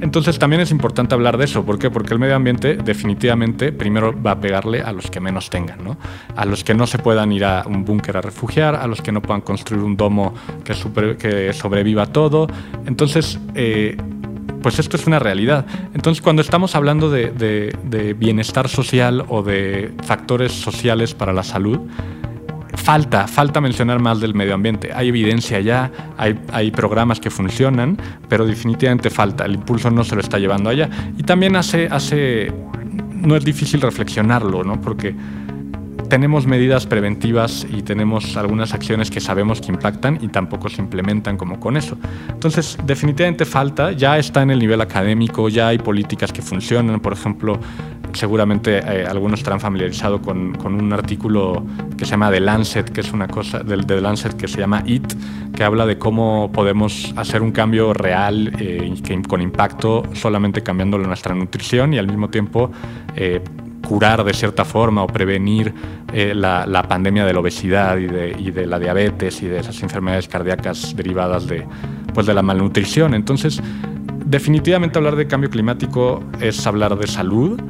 Entonces 0.00 0.38
también 0.38 0.62
es 0.62 0.70
importante 0.70 1.14
hablar 1.14 1.36
de 1.36 1.44
eso. 1.44 1.64
¿Por 1.64 1.78
qué? 1.78 1.90
Porque 1.90 2.14
el 2.14 2.20
medio 2.20 2.34
ambiente 2.34 2.76
definitivamente 2.76 3.70
primero 3.70 4.14
va 4.20 4.32
a 4.32 4.40
pegarle 4.40 4.80
a 4.80 4.92
los 4.92 5.10
que 5.10 5.20
menos 5.20 5.50
tengan, 5.50 5.84
¿no? 5.84 5.98
A 6.36 6.46
los 6.46 6.64
que 6.64 6.72
no 6.72 6.86
se 6.86 6.98
puedan 6.98 7.32
ir 7.32 7.44
a 7.44 7.64
un 7.66 7.84
búnker 7.84 8.16
a 8.16 8.22
refugiar, 8.22 8.76
a 8.76 8.86
los 8.86 9.02
que 9.02 9.12
no 9.12 9.20
puedan 9.20 9.42
construir 9.42 9.82
un 9.82 9.96
domo 9.96 10.32
que, 10.64 10.74
que 11.18 11.52
sobreviva 11.52 12.06
todo. 12.06 12.46
Entonces, 12.86 13.38
eh, 13.54 13.96
pues 14.62 14.78
esto 14.78 14.96
es 14.96 15.06
una 15.06 15.18
realidad. 15.18 15.66
Entonces, 15.94 16.22
cuando 16.22 16.42
estamos 16.42 16.74
hablando 16.74 17.10
de, 17.10 18.14
bienestar 18.18 18.68
social 18.68 19.24
o 19.28 19.42
de 19.42 19.92
factores 20.04 20.52
sociales 20.52 21.14
para 21.14 21.32
la 21.32 21.42
salud, 21.42 21.80
falta, 22.74 23.26
falta 23.26 23.60
mencionar 23.60 24.00
más 24.00 24.20
del 24.20 24.34
medio 24.34 24.54
ambiente. 24.54 24.90
Hay 24.94 25.08
evidencia 25.08 25.60
ya, 25.60 25.90
hay, 26.16 26.38
hay, 26.52 26.70
programas 26.70 27.20
que 27.20 27.30
funcionan, 27.30 27.96
pero 28.28 28.46
definitivamente 28.46 29.10
falta. 29.10 29.44
El 29.44 29.54
impulso 29.54 29.90
no 29.90 30.04
se 30.04 30.14
lo 30.14 30.20
está 30.20 30.38
llevando 30.38 30.70
allá. 30.70 30.88
Y 31.16 31.22
también 31.22 31.56
hace, 31.56 31.88
hace 31.90 32.52
no 33.20 33.36
es 33.36 33.44
difícil 33.44 33.80
reflexionarlo, 33.80 34.64
¿no? 34.64 34.80
Porque 34.80 35.14
tenemos 36.10 36.44
medidas 36.46 36.86
preventivas 36.86 37.66
y 37.70 37.82
tenemos 37.82 38.36
algunas 38.36 38.74
acciones 38.74 39.10
que 39.10 39.20
sabemos 39.20 39.60
que 39.60 39.68
impactan 39.68 40.18
y 40.20 40.28
tampoco 40.28 40.68
se 40.68 40.82
implementan 40.82 41.36
como 41.36 41.60
con 41.60 41.76
eso. 41.76 41.96
Entonces, 42.28 42.76
definitivamente 42.84 43.44
falta, 43.46 43.92
ya 43.92 44.18
está 44.18 44.42
en 44.42 44.50
el 44.50 44.58
nivel 44.58 44.80
académico, 44.80 45.48
ya 45.48 45.68
hay 45.68 45.78
políticas 45.78 46.32
que 46.32 46.42
funcionan, 46.42 46.98
por 46.98 47.12
ejemplo, 47.12 47.58
seguramente 48.12 48.78
eh, 48.78 49.06
algunos 49.06 49.38
estarán 49.38 49.60
familiarizados 49.60 50.20
con, 50.20 50.52
con, 50.54 50.74
un 50.74 50.92
artículo 50.92 51.64
que 51.96 52.04
se 52.04 52.10
llama 52.10 52.30
The 52.30 52.40
Lancet, 52.40 52.90
que 52.90 53.02
es 53.02 53.12
una 53.12 53.28
cosa 53.28 53.60
del 53.60 53.86
The 53.86 54.00
Lancet 54.00 54.34
que 54.34 54.48
se 54.48 54.58
llama 54.58 54.82
IT, 54.84 55.14
que 55.54 55.62
habla 55.62 55.86
de 55.86 55.96
cómo 55.96 56.50
podemos 56.52 57.14
hacer 57.16 57.40
un 57.40 57.52
cambio 57.52 57.94
real 57.94 58.52
eh, 58.58 58.92
que, 59.04 59.22
con 59.22 59.40
impacto 59.40 60.02
solamente 60.14 60.62
cambiando 60.62 60.98
nuestra 60.98 61.36
nutrición 61.36 61.94
y 61.94 61.98
al 61.98 62.08
mismo 62.08 62.30
tiempo 62.30 62.72
eh, 63.14 63.40
curar 63.90 64.22
de 64.22 64.32
cierta 64.32 64.64
forma 64.64 65.02
o 65.02 65.08
prevenir 65.08 65.74
eh, 66.12 66.32
la, 66.32 66.84
pandemia 66.88 67.24
de 67.24 67.32
la 67.32 67.40
obesidad 67.40 67.96
y 67.98 68.06
de, 68.06 68.64
la 68.64 68.78
diabetes 68.78 69.42
y 69.42 69.48
de 69.48 69.58
esas 69.58 69.82
enfermedades 69.82 70.28
cardíacas 70.28 70.94
derivadas 70.94 71.48
de, 71.48 71.66
pues 72.14 72.24
de 72.24 72.32
la 72.32 72.40
malnutrición. 72.40 73.14
Entonces, 73.14 73.60
definitivamente 74.24 74.96
hablar 74.96 75.16
de 75.16 75.26
cambio 75.26 75.50
climático 75.50 76.22
es 76.40 76.64
hablar 76.68 76.96
de 76.96 77.08
salud. 77.08 77.60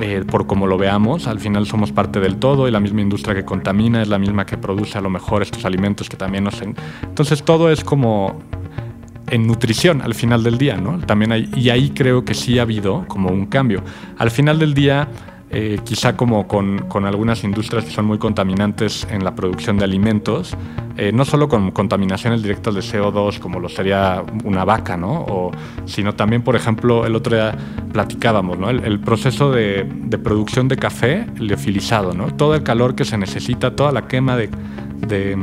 Eh, 0.00 0.24
por 0.26 0.46
como 0.46 0.66
lo 0.66 0.78
veamos, 0.78 1.26
al 1.26 1.40
final 1.40 1.66
somos 1.66 1.92
parte 1.92 2.20
del 2.20 2.36
todo 2.36 2.66
y 2.66 2.70
la 2.70 2.80
misma 2.80 3.02
industria 3.02 3.34
que 3.34 3.44
contamina 3.44 4.00
es 4.00 4.08
la 4.08 4.18
misma 4.18 4.46
que 4.46 4.56
produce 4.56 4.96
a 4.96 5.02
lo 5.02 5.10
mejor 5.10 5.42
estos 5.42 5.66
alimentos 5.66 6.08
que 6.08 6.16
también 6.16 6.44
nos... 6.44 6.62
Entonces 6.62 7.42
todo 7.42 7.70
es 7.70 7.84
como 7.84 8.40
en 9.28 9.46
nutrición 9.46 10.00
al 10.00 10.14
final 10.14 10.42
del 10.42 10.56
día, 10.56 10.78
¿no? 10.78 11.00
También 11.00 11.32
hay, 11.32 11.50
y 11.54 11.68
ahí 11.68 11.90
creo 11.90 12.24
que 12.24 12.32
sí 12.32 12.58
ha 12.58 12.62
habido 12.62 13.04
como 13.08 13.28
un 13.28 13.44
cambio. 13.44 13.82
Al 14.16 14.30
final 14.30 14.58
del 14.58 14.72
día 14.72 15.06
eh, 15.50 15.80
quizá 15.84 16.16
como 16.16 16.46
con, 16.46 16.86
algunas 17.04 17.42
industrias 17.44 17.84
que 17.84 17.90
son 17.90 18.06
muy 18.06 18.18
contaminantes 18.18 19.06
en 19.10 19.24
la 19.24 19.34
producción 19.34 19.78
de 19.78 19.84
alimentos, 19.84 20.56
eh, 20.96 21.12
no 21.12 21.24
solo 21.24 21.48
con 21.48 21.70
contaminaciones 21.70 22.42
directas 22.42 22.74
de 22.74 22.80
CO2 22.80 23.38
como 23.38 23.58
lo 23.58 23.68
sería 23.68 24.22
una 24.44 24.64
vaca, 24.64 24.96
¿no? 24.96 25.50
sino 25.86 26.14
también, 26.14 26.42
por 26.42 26.56
ejemplo, 26.56 27.06
el 27.06 27.16
otro 27.16 27.34
día 27.34 27.56
platicábamos, 27.92 28.58
¿no? 28.58 28.70
el, 28.70 29.00
proceso 29.00 29.50
de, 29.50 29.84
producción 30.22 30.68
de 30.68 30.76
café 30.76 31.26
leofilizado, 31.36 32.12
¿no? 32.14 32.34
todo 32.34 32.54
el 32.54 32.62
calor 32.62 32.94
que 32.94 33.04
se 33.04 33.18
necesita, 33.18 33.74
toda 33.74 33.92
la 33.92 34.06
quema 34.06 34.36
de 34.36 34.50
de 35.06 35.36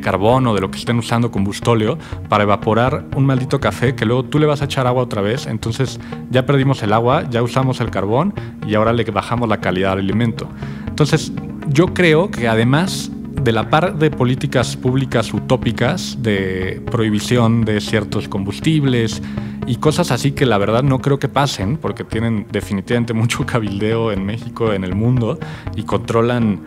carbón 0.00 0.46
o 0.46 0.54
de 0.54 0.60
lo 0.60 0.70
que 0.70 0.78
estén 0.78 0.98
usando 0.98 1.30
combustóleo 1.30 1.98
para 2.28 2.44
evaporar 2.44 3.04
un 3.14 3.26
maldito 3.26 3.60
café 3.60 3.94
que 3.94 4.04
luego 4.04 4.24
tú 4.24 4.38
le 4.38 4.46
vas 4.46 4.62
a 4.62 4.66
echar 4.66 4.86
agua 4.86 5.02
otra 5.02 5.22
vez. 5.22 5.46
Entonces 5.46 6.00
ya 6.30 6.46
perdimos 6.46 6.82
el 6.82 6.92
agua, 6.92 7.24
ya 7.30 7.42
usamos 7.42 7.80
el 7.80 7.90
carbón 7.90 8.34
y 8.66 8.74
ahora 8.74 8.92
le 8.92 9.04
bajamos 9.04 9.48
la 9.48 9.60
calidad 9.60 9.90
del 9.90 10.06
alimento. 10.06 10.48
Entonces 10.88 11.32
yo 11.68 11.94
creo 11.94 12.30
que 12.30 12.48
además 12.48 13.10
de 13.42 13.52
la 13.52 13.68
par 13.68 13.98
de 13.98 14.10
políticas 14.10 14.76
públicas 14.76 15.32
utópicas 15.34 16.16
de 16.20 16.82
prohibición 16.90 17.64
de 17.64 17.80
ciertos 17.80 18.28
combustibles 18.28 19.20
y 19.66 19.76
cosas 19.76 20.10
así 20.10 20.32
que 20.32 20.46
la 20.46 20.58
verdad 20.58 20.82
no 20.82 21.00
creo 21.00 21.18
que 21.18 21.28
pasen 21.28 21.76
porque 21.76 22.04
tienen 22.04 22.46
definitivamente 22.50 23.12
mucho 23.14 23.44
cabildeo 23.44 24.12
en 24.12 24.24
México, 24.24 24.72
en 24.72 24.84
el 24.84 24.94
mundo 24.94 25.38
y 25.76 25.82
controlan 25.82 26.60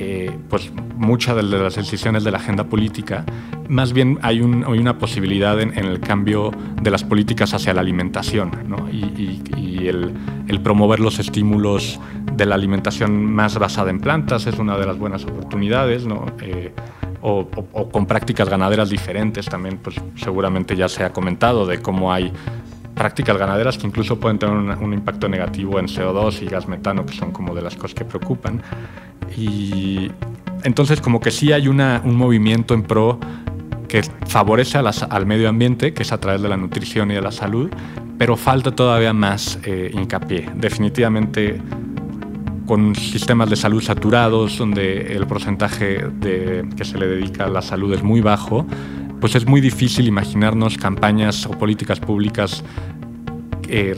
eh, 0.00 0.30
pues 0.48 0.72
muchas 0.96 1.36
de 1.36 1.42
las 1.42 1.76
decisiones 1.76 2.24
de 2.24 2.30
la 2.30 2.38
agenda 2.38 2.64
política, 2.64 3.24
más 3.68 3.92
bien 3.92 4.18
hay, 4.22 4.40
una 4.40 4.98
posibilidad 4.98 5.60
en, 5.60 5.76
el 5.76 6.00
cambio 6.00 6.50
de 6.80 6.90
las 6.90 7.04
políticas 7.04 7.52
hacia 7.52 7.74
la 7.74 7.82
alimentación 7.82 8.50
y, 8.90 9.86
el, 9.86 10.60
promover 10.62 11.00
los 11.00 11.18
estímulos 11.18 12.00
de 12.34 12.46
la 12.46 12.54
alimentación 12.54 13.26
más 13.26 13.58
basada 13.58 13.90
en 13.90 14.00
plantas 14.00 14.46
es 14.46 14.58
una 14.58 14.78
de 14.78 14.86
las 14.86 14.98
buenas 14.98 15.24
oportunidades. 15.24 16.06
Eh, 16.40 16.72
o, 17.22 17.46
con 17.92 18.06
prácticas 18.06 18.48
ganaderas 18.48 18.88
diferentes 18.88 19.46
también, 19.46 19.78
pues 19.78 19.96
seguramente 20.16 20.74
ya 20.74 20.88
se 20.88 21.04
ha 21.04 21.12
comentado 21.12 21.66
de 21.66 21.82
cómo 21.82 22.10
hay 22.12 22.32
prácticas 23.00 23.38
ganaderas 23.38 23.78
que 23.78 23.86
incluso 23.86 24.20
pueden 24.20 24.38
tener 24.38 24.54
un 24.54 24.92
impacto 24.92 25.26
negativo 25.26 25.78
en 25.78 25.86
CO2 25.86 26.42
y 26.42 26.46
gas 26.48 26.68
metano, 26.68 27.06
que 27.06 27.14
son 27.14 27.32
como 27.32 27.54
de 27.54 27.62
las 27.62 27.74
cosas 27.74 27.94
que 27.94 28.04
preocupan. 28.04 28.60
Y 29.34 30.10
entonces 30.64 31.00
como 31.00 31.18
que 31.18 31.30
sí 31.30 31.50
hay 31.50 31.66
una, 31.66 32.02
un 32.04 32.14
movimiento 32.14 32.74
en 32.74 32.82
pro 32.82 33.18
que 33.88 34.02
favorece 34.26 34.76
al 34.76 35.24
medio 35.24 35.48
ambiente, 35.48 35.94
que 35.94 36.02
es 36.02 36.12
a 36.12 36.20
través 36.20 36.42
de 36.42 36.50
la 36.50 36.58
nutrición 36.58 37.10
y 37.10 37.14
de 37.14 37.22
la 37.22 37.32
salud, 37.32 37.70
pero 38.18 38.36
falta 38.36 38.70
todavía 38.70 39.14
más 39.14 39.58
eh, 39.64 39.90
hincapié. 39.94 40.50
Definitivamente 40.56 41.58
con 42.66 42.94
sistemas 42.94 43.48
de 43.48 43.56
salud 43.56 43.82
saturados, 43.82 44.58
donde 44.58 45.16
el 45.16 45.26
porcentaje 45.26 46.04
de, 46.20 46.68
que 46.76 46.84
se 46.84 46.98
le 46.98 47.06
dedica 47.06 47.46
a 47.46 47.48
la 47.48 47.62
salud 47.62 47.94
es 47.94 48.02
muy 48.02 48.20
bajo, 48.20 48.66
pues 49.20 49.34
es 49.34 49.46
muy 49.46 49.60
difícil 49.60 50.08
imaginarnos 50.08 50.76
campañas 50.78 51.46
o 51.46 51.50
políticas 51.50 52.00
públicas 52.00 52.64
eh, 53.72 53.94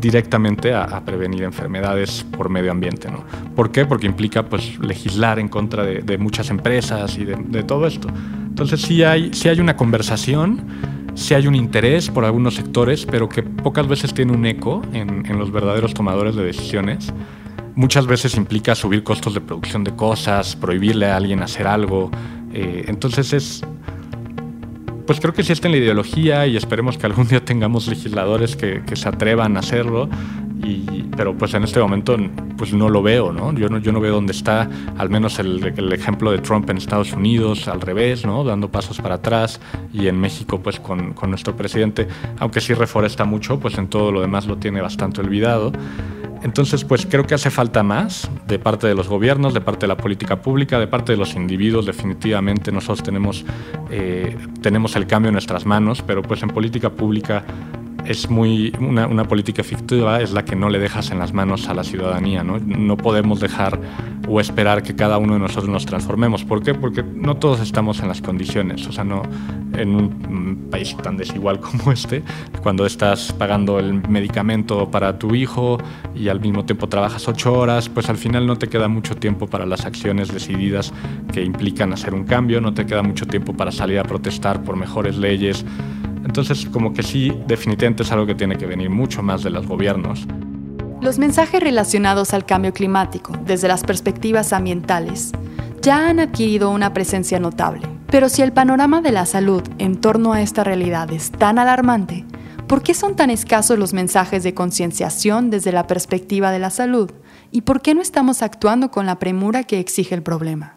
directamente 0.00 0.72
a, 0.72 1.04
prevenir 1.04 1.42
enfermedades 1.42 2.24
por 2.36 2.48
medio 2.48 2.70
ambiente. 2.70 3.10
¿no? 3.10 3.24
¿Por 3.56 3.72
qué? 3.72 3.84
Porque 3.84 4.06
implica 4.06 4.44
pues, 4.44 4.78
legislar 4.78 5.40
en 5.40 5.48
contra 5.48 5.82
de, 5.82 6.18
muchas 6.18 6.48
empresas 6.50 7.18
y 7.18 7.24
de, 7.24 7.64
todo 7.64 7.88
esto. 7.88 8.06
Entonces 8.46 8.82
sí 8.82 9.02
hay, 9.02 9.32
sí 9.32 9.48
hay 9.48 9.58
una 9.58 9.76
conversación, 9.76 10.60
sí 11.14 11.34
hay 11.34 11.48
un 11.48 11.56
interés 11.56 12.08
por 12.08 12.24
algunos 12.24 12.54
sectores, 12.54 13.04
pero 13.04 13.28
que 13.28 13.42
pocas 13.42 13.88
veces 13.88 14.14
tiene 14.14 14.32
un 14.32 14.46
eco 14.46 14.82
en, 14.92 15.36
los 15.36 15.50
verdaderos 15.50 15.92
tomadores 15.92 16.36
de 16.36 16.44
decisiones. 16.44 17.12
Muchas 17.74 18.06
veces 18.06 18.36
implica 18.36 18.76
subir 18.76 19.02
costos 19.02 19.34
de 19.34 19.40
producción 19.40 19.82
de 19.82 19.94
cosas, 19.96 20.54
prohibirle 20.54 21.06
a 21.06 21.16
alguien 21.16 21.42
hacer 21.42 21.66
algo. 21.66 22.12
Eh, 22.52 22.84
entonces 22.86 23.32
es, 23.32 23.62
pues 25.06 25.20
creo 25.20 25.32
que 25.32 25.42
sí 25.42 25.52
está 25.52 25.68
en 25.68 25.72
la 25.72 25.78
ideología 25.78 26.46
y 26.46 26.56
esperemos 26.56 26.98
que 26.98 27.06
algún 27.06 27.28
día 27.28 27.44
tengamos 27.44 27.86
legisladores 27.86 28.56
que, 28.56 28.82
se 28.94 29.08
atrevan 29.08 29.56
a 29.56 29.60
hacerlo. 29.60 30.08
Y, 30.64 31.04
pero 31.16 31.36
pues 31.36 31.54
en 31.54 31.62
este 31.64 31.78
momento 31.80 32.16
pues 32.56 32.72
no 32.72 32.88
lo 32.88 33.02
veo, 33.02 33.32
¿no? 33.32 33.52
Yo 33.52 33.68
no, 33.68 33.78
yo 33.78 33.92
no 33.92 34.00
veo 34.00 34.14
dónde 34.14 34.32
está, 34.32 34.68
al 34.96 35.10
menos 35.10 35.38
el, 35.38 35.64
el, 35.76 35.92
ejemplo 35.92 36.32
de 36.32 36.38
Trump 36.38 36.68
en 36.70 36.78
Estados 36.78 37.12
Unidos, 37.12 37.68
al 37.68 37.80
revés, 37.80 38.24
¿no? 38.24 38.42
Dando 38.42 38.70
pasos 38.70 39.00
para 39.00 39.16
atrás 39.16 39.60
y 39.92 40.08
en 40.08 40.18
México 40.18 40.60
pues 40.60 40.80
con, 40.80 41.12
con 41.12 41.30
nuestro 41.30 41.54
presidente, 41.54 42.08
aunque 42.38 42.60
sí 42.60 42.74
reforesta 42.74 43.24
mucho, 43.24 43.60
pues 43.60 43.78
en 43.78 43.88
todo 43.88 44.10
lo 44.10 44.22
demás 44.22 44.46
lo 44.46 44.56
tiene 44.56 44.80
bastante 44.80 45.20
olvidado. 45.20 45.72
Entonces, 46.42 46.84
pues 46.84 47.06
creo 47.06 47.26
que 47.26 47.34
hace 47.34 47.50
falta 47.50 47.82
más 47.82 48.30
de 48.46 48.58
parte 48.58 48.86
de 48.86 48.94
los 48.94 49.08
gobiernos, 49.08 49.54
de 49.54 49.60
parte 49.60 49.82
de 49.82 49.88
la 49.88 49.96
política 49.96 50.40
pública, 50.40 50.78
de 50.78 50.86
parte 50.86 51.12
de 51.12 51.18
los 51.18 51.34
individuos. 51.34 51.86
Definitivamente 51.86 52.72
nosotros 52.72 53.02
tenemos, 53.02 53.44
eh, 53.90 54.36
tenemos 54.60 54.96
el 54.96 55.06
cambio 55.06 55.28
en 55.28 55.34
nuestras 55.34 55.66
manos, 55.66 56.02
pero 56.02 56.22
pues 56.22 56.42
en 56.42 56.50
política 56.50 56.90
pública 56.90 57.44
es 58.08 58.30
muy 58.30 58.72
una, 58.80 59.24
política 59.24 59.62
efectiva 59.62 60.20
es 60.20 60.32
la 60.32 60.44
que 60.44 60.56
no 60.56 60.68
le 60.68 60.78
dejas 60.78 61.10
en 61.10 61.18
las 61.18 61.32
manos 61.32 61.68
a 61.68 61.74
la 61.74 61.84
ciudadanía. 61.84 62.42
¿no? 62.42 62.58
no 62.58 62.96
podemos 62.96 63.40
dejar 63.40 63.80
o 64.28 64.40
esperar 64.40 64.82
que 64.82 64.94
cada 64.94 65.18
uno 65.18 65.34
de 65.34 65.40
nosotros 65.40 65.68
nos 65.68 65.86
transformemos. 65.86 66.44
¿Por 66.44 66.62
qué? 66.62 66.74
Porque 66.74 67.02
no 67.02 67.36
todos 67.36 67.60
estamos 67.60 68.00
en 68.00 68.08
las 68.08 68.20
condiciones. 68.20 68.86
O 68.86 68.92
sea, 68.92 69.04
no 69.04 69.22
en 69.74 69.94
un 69.94 70.68
país 70.70 70.96
tan 71.02 71.16
desigual 71.16 71.60
como 71.60 71.92
este, 71.92 72.22
cuando 72.62 72.86
estás 72.86 73.32
pagando 73.32 73.78
el 73.78 74.08
medicamento 74.08 74.90
para 74.90 75.18
tu 75.18 75.34
hijo 75.34 75.78
y 76.14 76.28
al 76.28 76.40
mismo 76.40 76.64
tiempo 76.64 76.88
trabajas 76.88 77.28
ocho 77.28 77.52
horas, 77.52 77.88
pues 77.88 78.08
al 78.08 78.16
final 78.16 78.46
no 78.46 78.56
te 78.56 78.68
queda 78.68 78.88
mucho 78.88 79.16
tiempo 79.16 79.46
para 79.46 79.66
las 79.66 79.84
acciones 79.84 80.32
decididas 80.32 80.92
que 81.32 81.42
implican 81.42 81.92
hacer 81.92 82.14
un 82.14 82.24
cambio, 82.24 82.60
no 82.60 82.74
te 82.74 82.86
queda 82.86 83.02
mucho 83.02 83.26
tiempo 83.26 83.54
para 83.54 83.70
salir 83.72 83.98
a 83.98 84.04
protestar 84.04 84.62
por 84.62 84.76
mejores 84.76 85.16
leyes 85.16 85.64
entonces, 86.26 86.66
como 86.66 86.92
que 86.92 87.04
sí, 87.04 87.32
definitivamente 87.46 87.95
es 88.02 88.12
algo 88.12 88.26
que 88.26 88.34
tiene 88.34 88.56
que 88.56 88.66
venir 88.66 88.90
mucho 88.90 89.22
más 89.22 89.42
de 89.42 89.50
los 89.50 89.66
gobiernos. 89.66 90.26
Los 91.00 91.18
mensajes 91.18 91.60
relacionados 91.60 92.32
al 92.34 92.46
cambio 92.46 92.72
climático, 92.72 93.32
desde 93.44 93.68
las 93.68 93.84
perspectivas 93.84 94.52
ambientales, 94.52 95.32
ya 95.82 96.08
han 96.08 96.20
adquirido 96.20 96.70
una 96.70 96.92
presencia 96.92 97.38
notable. 97.38 97.86
Pero 98.10 98.28
si 98.28 98.42
el 98.42 98.52
panorama 98.52 99.02
de 99.02 99.12
la 99.12 99.26
salud 99.26 99.62
en 99.78 100.00
torno 100.00 100.32
a 100.32 100.40
esta 100.40 100.64
realidad 100.64 101.12
es 101.12 101.30
tan 101.30 101.58
alarmante, 101.58 102.24
¿por 102.66 102.82
qué 102.82 102.94
son 102.94 103.14
tan 103.14 103.30
escasos 103.30 103.78
los 103.78 103.92
mensajes 103.92 104.42
de 104.42 104.54
concienciación 104.54 105.50
desde 105.50 105.72
la 105.72 105.86
perspectiva 105.86 106.50
de 106.50 106.58
la 106.58 106.70
salud? 106.70 107.10
¿Y 107.50 107.62
por 107.62 107.82
qué 107.82 107.94
no 107.94 108.00
estamos 108.00 108.42
actuando 108.42 108.90
con 108.90 109.06
la 109.06 109.18
premura 109.18 109.64
que 109.64 109.78
exige 109.78 110.14
el 110.14 110.22
problema? 110.22 110.76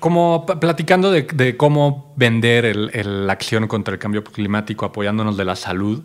como 0.00 0.46
platicando 0.46 1.10
de, 1.10 1.56
cómo 1.56 2.12
vender 2.16 2.76
la 2.76 3.32
acción 3.32 3.66
contra 3.66 3.94
el 3.94 4.00
cambio 4.00 4.24
climático 4.24 4.84
apoyándonos 4.84 5.36
de 5.36 5.44
la 5.44 5.56
salud, 5.56 6.04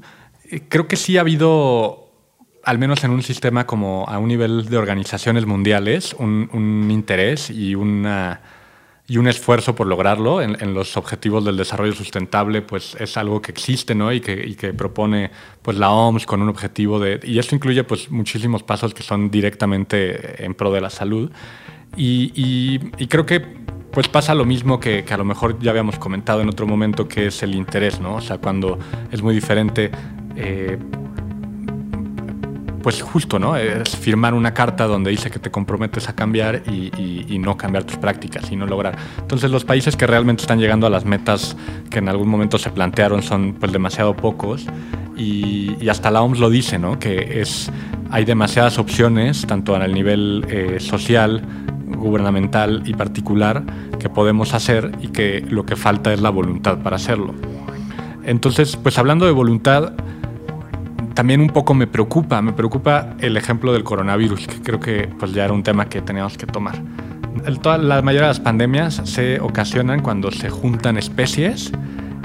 creo 0.61 0.87
que 0.87 0.95
sí 0.95 1.17
ha 1.17 1.21
habido 1.21 2.03
al 2.63 2.79
menos 2.79 3.03
en 3.03 3.11
un 3.11 3.21
sistema 3.21 3.67
como 3.67 4.05
a 4.07 4.17
un 4.17 4.29
nivel 4.29 4.65
de 4.65 4.77
organizaciones 4.77 5.45
mundiales, 5.45 6.15
un, 6.17 6.87
interés 6.89 7.49
y 7.49 7.75
una 7.75 8.41
y 9.05 9.17
un 9.17 9.27
esfuerzo 9.27 9.75
por 9.75 9.85
lograrlo 9.85 10.41
en, 10.41 10.73
los 10.73 10.95
objetivos 10.95 11.43
del 11.43 11.57
desarrollo 11.57 11.91
sustentable, 11.91 12.61
pues 12.61 12.95
es 12.97 13.17
algo 13.17 13.41
que 13.41 13.51
existe, 13.51 13.93
¿no? 13.93 14.13
Y 14.13 14.21
que, 14.21 14.55
que, 14.55 14.73
propone 14.73 15.29
pues 15.61 15.77
la 15.77 15.91
OMS 15.91 16.25
con 16.25 16.41
un 16.41 16.47
objetivo 16.47 17.01
de... 17.01 17.19
Y 17.21 17.37
esto 17.37 17.53
incluye 17.53 17.83
pues 17.83 18.09
muchísimos 18.09 18.63
pasos 18.63 18.93
que 18.93 19.03
son 19.03 19.29
directamente 19.29 20.45
en 20.45 20.53
pro 20.53 20.71
de 20.71 20.79
la 20.79 20.89
salud. 20.89 21.29
Y, 21.97 22.31
y, 22.97 23.07
creo 23.07 23.25
que 23.25 23.41
pues 23.91 24.07
pasa 24.07 24.33
lo 24.33 24.45
mismo 24.45 24.79
que, 24.79 25.03
que, 25.03 25.13
a 25.13 25.17
lo 25.17 25.25
mejor 25.25 25.59
ya 25.59 25.71
habíamos 25.71 25.99
comentado 25.99 26.39
en 26.39 26.47
otro 26.47 26.65
momento, 26.65 27.05
que 27.05 27.27
es 27.27 27.43
el 27.43 27.55
interés, 27.55 27.99
¿no? 27.99 28.15
O 28.15 28.21
sea, 28.21 28.37
cuando 28.37 28.79
es 29.11 29.21
muy 29.21 29.35
diferente... 29.35 29.91
Eh, 30.35 30.77
pues 32.83 33.01
justo, 33.01 33.39
¿no? 33.39 33.55
Es 33.55 33.95
firmar 33.95 34.33
una 34.33 34.53
carta 34.53 34.85
donde 34.85 35.09
dice 35.09 35.31
que 35.31 35.39
te 35.39 35.49
comprometes 35.49 36.09
a 36.09 36.15
cambiar 36.15 36.63
y, 36.67 36.91
no 37.39 37.57
cambiar 37.57 37.83
tus 37.83 37.97
prácticas 37.97 38.51
y 38.51 38.55
no 38.55 38.65
lograr. 38.65 38.95
Entonces 39.19 39.51
los 39.51 39.65
países 39.65 39.97
que 39.97 40.07
realmente 40.07 40.41
están 40.41 40.59
llegando 40.59 40.87
a 40.87 40.89
las 40.89 41.03
metas 41.03 41.57
que 41.89 41.99
en 41.99 42.07
algún 42.07 42.29
momento 42.29 42.57
se 42.57 42.69
plantearon 42.69 43.21
son 43.21 43.55
pues 43.59 43.73
demasiado 43.73 44.15
pocos 44.15 44.65
y, 45.17 45.89
hasta 45.89 46.11
la 46.11 46.21
OMS 46.21 46.39
lo 46.39 46.49
dice, 46.49 46.79
¿no? 46.79 46.99
Que 46.99 47.41
es, 47.41 47.71
hay 48.11 48.23
demasiadas 48.25 48.77
opciones, 48.77 49.45
tanto 49.45 49.75
a 49.75 49.87
nivel 49.87 50.45
eh, 50.49 50.79
social, 50.79 51.41
gubernamental 51.97 52.83
y 52.85 52.93
particular, 52.93 53.63
que 53.99 54.09
podemos 54.09 54.53
hacer 54.53 54.91
y 55.01 55.07
que 55.07 55.45
lo 55.49 55.65
que 55.65 55.75
falta 55.75 56.13
es 56.13 56.21
la 56.21 56.29
voluntad 56.29 56.79
para 56.79 56.95
hacerlo. 56.95 57.33
Entonces, 58.23 58.77
pues 58.77 58.97
hablando 58.97 59.25
de 59.25 59.31
voluntad, 59.31 59.93
también 61.13 61.41
un 61.41 61.49
poco 61.49 61.73
me 61.73 61.87
preocupa, 61.87 62.41
me 62.41 62.53
preocupa 62.53 63.15
el 63.19 63.37
ejemplo 63.37 63.73
del 63.73 63.83
coronavirus, 63.83 64.47
que 64.47 64.61
creo 64.61 64.79
que 64.79 65.09
pues 65.19 65.33
ya 65.33 65.45
era 65.45 65.53
un 65.53 65.63
tema 65.63 65.87
que 65.87 66.01
teníamos 66.01 66.37
que 66.37 66.45
tomar. 66.45 66.75
la 67.45 68.01
mayoría 68.01 68.27
de 68.27 68.33
las 68.33 68.39
pandemias 68.39 69.01
se 69.05 69.39
ocasionan 69.39 70.01
cuando 70.01 70.31
se 70.31 70.49
juntan 70.49 70.97
especies, 70.97 71.71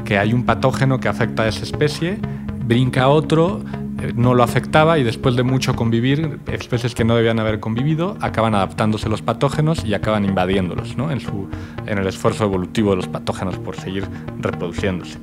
que 0.05 0.19
hay 0.19 0.33
un 0.33 0.45
patógeno 0.45 1.01
que 1.01 1.09
afecta 1.09 1.43
a 1.43 1.49
esa 1.49 1.65
especie, 1.65 2.19
brinca 2.65 3.05
a 3.05 3.09
otro, 3.09 3.63
eh, 4.01 4.13
no 4.15 4.35
lo 4.35 4.43
afectaba 4.43 4.99
y 4.99 5.03
después 5.05 5.35
de 5.37 5.43
mucho 5.43 5.75
convivir, 5.75 6.39
especies 6.47 6.95
que 6.95 7.05
no 7.05 7.17
debían 7.17 7.41
haber 7.41 7.59
convivido 7.59 8.17
acaban 8.21 8.55
adaptándose 8.55 9.09
los 9.09 9.23
patógenos 9.23 9.85
y 9.85 9.95
acaban 9.95 10.25
invadiéndolos 10.25 10.97
¿no? 10.97 11.11
en, 11.11 11.21
su, 11.21 11.49
en 11.87 11.99
el 11.99 12.07
esfuerzo 12.07 12.45
evolutivo 12.45 12.91
de 12.91 12.97
los 12.97 13.09
patógenos 13.09 13.59
por 13.59 13.77
seguir 13.77 14.07
reproduciéndose. 14.41 15.19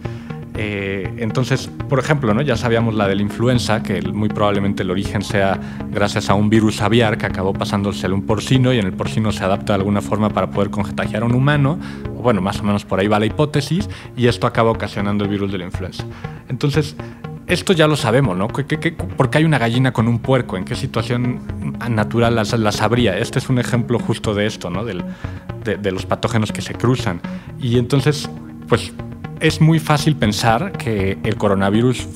Eh, 0.57 1.13
entonces, 1.17 1.69
por 1.89 1.99
ejemplo, 1.99 2.33
¿no? 2.33 2.41
ya 2.41 2.55
sabíamos 2.55 2.95
la 2.95 3.07
de 3.07 3.15
la 3.15 3.21
influenza, 3.21 3.83
que 3.83 4.01
muy 4.01 4.29
probablemente 4.29 4.83
el 4.83 4.91
origen 4.91 5.21
sea 5.21 5.59
gracias 5.91 6.29
a 6.29 6.33
un 6.33 6.49
virus 6.49 6.81
aviar 6.81 7.17
que 7.17 7.25
acabó 7.25 7.53
pasándose 7.53 8.07
a 8.07 8.13
un 8.13 8.25
porcino 8.25 8.73
y 8.73 8.79
en 8.79 8.85
el 8.85 8.93
porcino 8.93 9.31
se 9.31 9.43
adapta 9.43 9.73
de 9.73 9.79
alguna 9.79 10.01
forma 10.01 10.29
para 10.29 10.49
poder 10.51 10.69
contagiar 10.69 11.23
a 11.23 11.25
un 11.25 11.35
humano. 11.35 11.77
Bueno, 12.21 12.41
más 12.41 12.59
o 12.59 12.63
menos 12.63 12.85
por 12.85 12.99
ahí 12.99 13.07
va 13.07 13.19
la 13.19 13.25
hipótesis 13.25 13.89
y 14.15 14.27
esto 14.27 14.47
acaba 14.47 14.71
ocasionando 14.71 15.25
el 15.25 15.29
virus 15.29 15.51
de 15.51 15.57
la 15.57 15.65
influenza. 15.65 16.05
Entonces, 16.47 16.95
esto 17.47 17.73
ya 17.73 17.87
lo 17.87 17.95
sabemos, 17.95 18.35
¿no? 18.35 18.47
¿Qué, 18.47 18.65
qué, 18.65 18.91
por 18.91 19.29
qué 19.29 19.39
hay 19.39 19.43
una 19.43 19.59
gallina 19.59 19.93
con 19.93 20.07
un 20.07 20.19
puerco? 20.19 20.57
¿En 20.57 20.65
qué 20.65 20.75
situación 20.75 21.41
natural 21.89 22.35
la, 22.35 22.71
sabría? 22.71 23.17
Este 23.17 23.39
es 23.39 23.49
un 23.49 23.59
ejemplo 23.59 23.99
justo 23.99 24.33
de 24.33 24.47
esto, 24.47 24.69
¿no? 24.69 24.83
de, 24.83 25.03
de 25.63 25.91
los 25.91 26.05
patógenos 26.05 26.51
que 26.51 26.61
se 26.61 26.73
cruzan. 26.73 27.21
Y 27.59 27.77
entonces, 27.77 28.29
pues 28.67 28.93
es 29.39 29.61
muy 29.61 29.79
fácil 29.79 30.15
pensar 30.15 30.71
que 30.73 31.17
el 31.23 31.35
coronavirus 31.35 32.07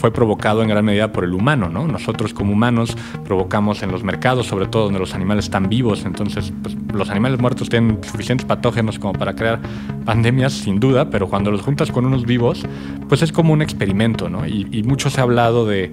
fue 0.00 0.12
provocado 0.12 0.62
en 0.62 0.68
gran 0.68 0.84
medida 0.84 1.12
por 1.12 1.24
el 1.24 1.34
humano, 1.34 1.68
¿no? 1.68 1.86
Nosotros 1.86 2.32
como 2.32 2.52
humanos 2.52 2.96
provocamos 3.24 3.82
en 3.82 3.90
los 3.90 4.02
mercados, 4.02 4.46
sobre 4.46 4.66
todo 4.66 4.84
donde 4.84 4.98
los 4.98 5.14
animales 5.14 5.44
están 5.44 5.68
vivos, 5.68 6.04
entonces 6.04 6.52
pues, 6.62 6.76
los 6.94 7.10
animales 7.10 7.38
muertos 7.38 7.68
tienen 7.68 7.98
suficientes 8.02 8.46
patógenos 8.46 8.98
como 8.98 9.12
para 9.12 9.34
crear 9.34 9.60
pandemias, 10.04 10.52
sin 10.52 10.80
duda, 10.80 11.10
pero 11.10 11.28
cuando 11.28 11.50
los 11.50 11.60
juntas 11.60 11.90
con 11.90 12.06
unos 12.06 12.24
vivos, 12.24 12.64
pues 13.08 13.22
es 13.22 13.32
como 13.32 13.52
un 13.52 13.62
experimento, 13.62 14.28
¿no? 14.28 14.46
Y, 14.46 14.82
mucho 14.90 15.10
se 15.10 15.20
ha 15.20 15.24
hablado 15.24 15.66
de, 15.66 15.92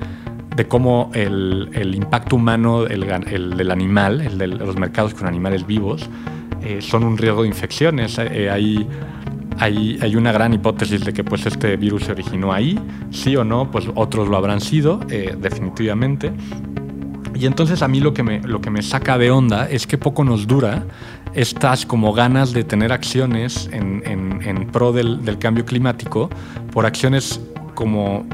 cómo 0.69 1.11
el, 1.13 1.93
impacto 1.93 2.37
humano, 2.37 2.85
el, 2.87 3.57
del 3.57 3.71
animal, 3.71 4.21
el 4.21 4.37
de 4.37 4.47
los 4.47 4.77
mercados 4.77 5.13
con 5.13 5.27
animales 5.27 5.67
vivos, 5.67 6.09
eh, 6.63 6.81
son 6.81 7.03
un 7.03 7.17
riesgo 7.17 7.43
de 7.43 7.49
infecciones. 7.49 8.17
Eh, 8.17 8.49
hay 8.49 8.87
hay, 9.59 9.97
hay, 10.01 10.15
una 10.15 10.31
gran 10.31 10.53
hipótesis 10.53 11.03
de 11.03 11.13
que 11.13 11.23
pues, 11.23 11.45
este 11.45 11.77
virus 11.77 12.05
se 12.05 12.11
originó 12.11 12.53
ahí, 12.53 12.79
sí 13.11 13.35
o 13.35 13.43
no, 13.43 13.71
pues 13.71 13.85
otros 13.95 14.27
lo 14.27 14.37
habrán 14.37 14.61
sido, 14.61 14.99
eh, 15.09 15.35
definitivamente. 15.39 16.31
Y 17.35 17.45
entonces 17.45 17.81
a 17.81 17.87
mí 17.87 17.99
lo 17.99 18.13
que, 18.13 18.23
me, 18.23 18.39
lo 18.41 18.61
que 18.61 18.69
me 18.69 18.81
saca 18.81 19.17
de 19.17 19.29
onda 19.29 19.69
es 19.69 19.85
que 19.85 19.97
poco 19.97 20.23
nos 20.23 20.47
dura 20.47 20.85
estas 21.33 21.85
como 21.85 22.13
ganas 22.13 22.51
de 22.51 22.63
tener 22.63 22.91
acciones 22.91 23.69
en, 23.71 24.01
en, 24.05 24.41
en 24.43 24.67
pro 24.67 24.91
del, 24.91 25.23
del, 25.23 25.37
cambio 25.37 25.65
climático 25.65 26.29
por 26.71 26.85
acciones 26.85 27.39
como 27.75 28.25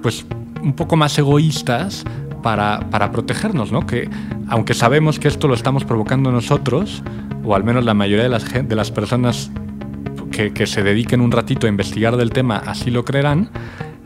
pues 0.00 0.24
un 0.62 0.74
poco 0.74 0.94
más 0.94 1.18
egoístas 1.18 2.04
para, 2.42 2.88
para 2.90 3.10
protegernos, 3.10 3.72
¿no? 3.72 3.86
Que 3.86 4.08
aunque 4.48 4.74
sabemos 4.74 5.18
que 5.18 5.28
esto 5.28 5.48
lo 5.48 5.54
estamos 5.54 5.84
provocando 5.84 6.30
nosotros, 6.30 7.02
o 7.44 7.54
al 7.54 7.64
menos 7.64 7.84
la 7.84 7.94
mayoría 7.94 8.24
de 8.24 8.28
las, 8.28 8.44
de 8.52 8.76
las 8.76 8.90
personas 8.90 9.50
que, 10.30 10.66
se 10.66 10.82
dediquen 10.82 11.20
un 11.20 11.30
ratito 11.30 11.66
a 11.66 11.70
investigar 11.70 12.16
del 12.16 12.30
tema, 12.30 12.62
así 12.66 12.90
lo 12.90 13.04
creerán, 13.04 13.50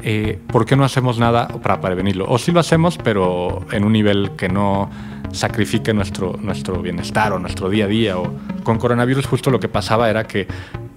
eh, 0.02 0.38
¿por 0.48 0.66
qué 0.66 0.76
no 0.76 0.84
hacemos 0.84 1.18
nada 1.18 1.48
para 1.48 1.80
prevenirlo? 1.80 2.26
O 2.28 2.38
sí 2.38 2.52
lo 2.52 2.60
hacemos, 2.60 2.98
pero 2.98 3.64
en 3.72 3.84
un 3.84 3.92
nivel 3.92 4.32
que 4.36 4.48
no 4.48 4.90
sacrifique 5.32 5.92
nuestro, 5.92 6.38
nuestro 6.40 6.80
bienestar 6.80 7.32
o 7.32 7.38
nuestro 7.38 7.68
día 7.68 7.84
a 7.86 7.88
día. 7.88 8.18
O 8.18 8.32
con 8.62 8.78
coronavirus 8.78 9.26
justo 9.26 9.50
lo 9.50 9.60
que 9.60 9.68
pasaba 9.68 10.08
era 10.08 10.24
que 10.24 10.46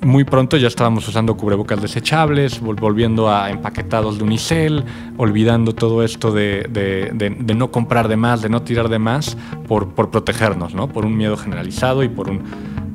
muy 0.01 0.23
pronto 0.23 0.57
ya 0.57 0.67
estábamos 0.67 1.07
usando 1.07 1.35
cubrebocas 1.35 1.81
desechables, 1.81 2.61
volviendo 2.61 3.29
a 3.29 3.49
empaquetados 3.49 4.17
de 4.17 4.23
unicel, 4.23 4.85
olvidando 5.17 5.73
todo 5.73 6.03
esto 6.03 6.31
de, 6.31 6.67
de, 6.69 7.55
no 7.55 7.71
comprar 7.71 8.07
de 8.07 8.15
más, 8.15 8.41
de 8.41 8.49
no 8.49 8.61
tirar 8.61 8.89
de 8.89 8.99
más, 8.99 9.37
por, 9.67 9.89
por 9.89 10.09
protegernos, 10.09 10.73
¿no? 10.73 10.87
por 10.87 11.05
un 11.05 11.17
miedo 11.17 11.35
generalizado 11.35 12.03
y 12.03 12.09
por 12.09 12.29
un, 12.29 12.43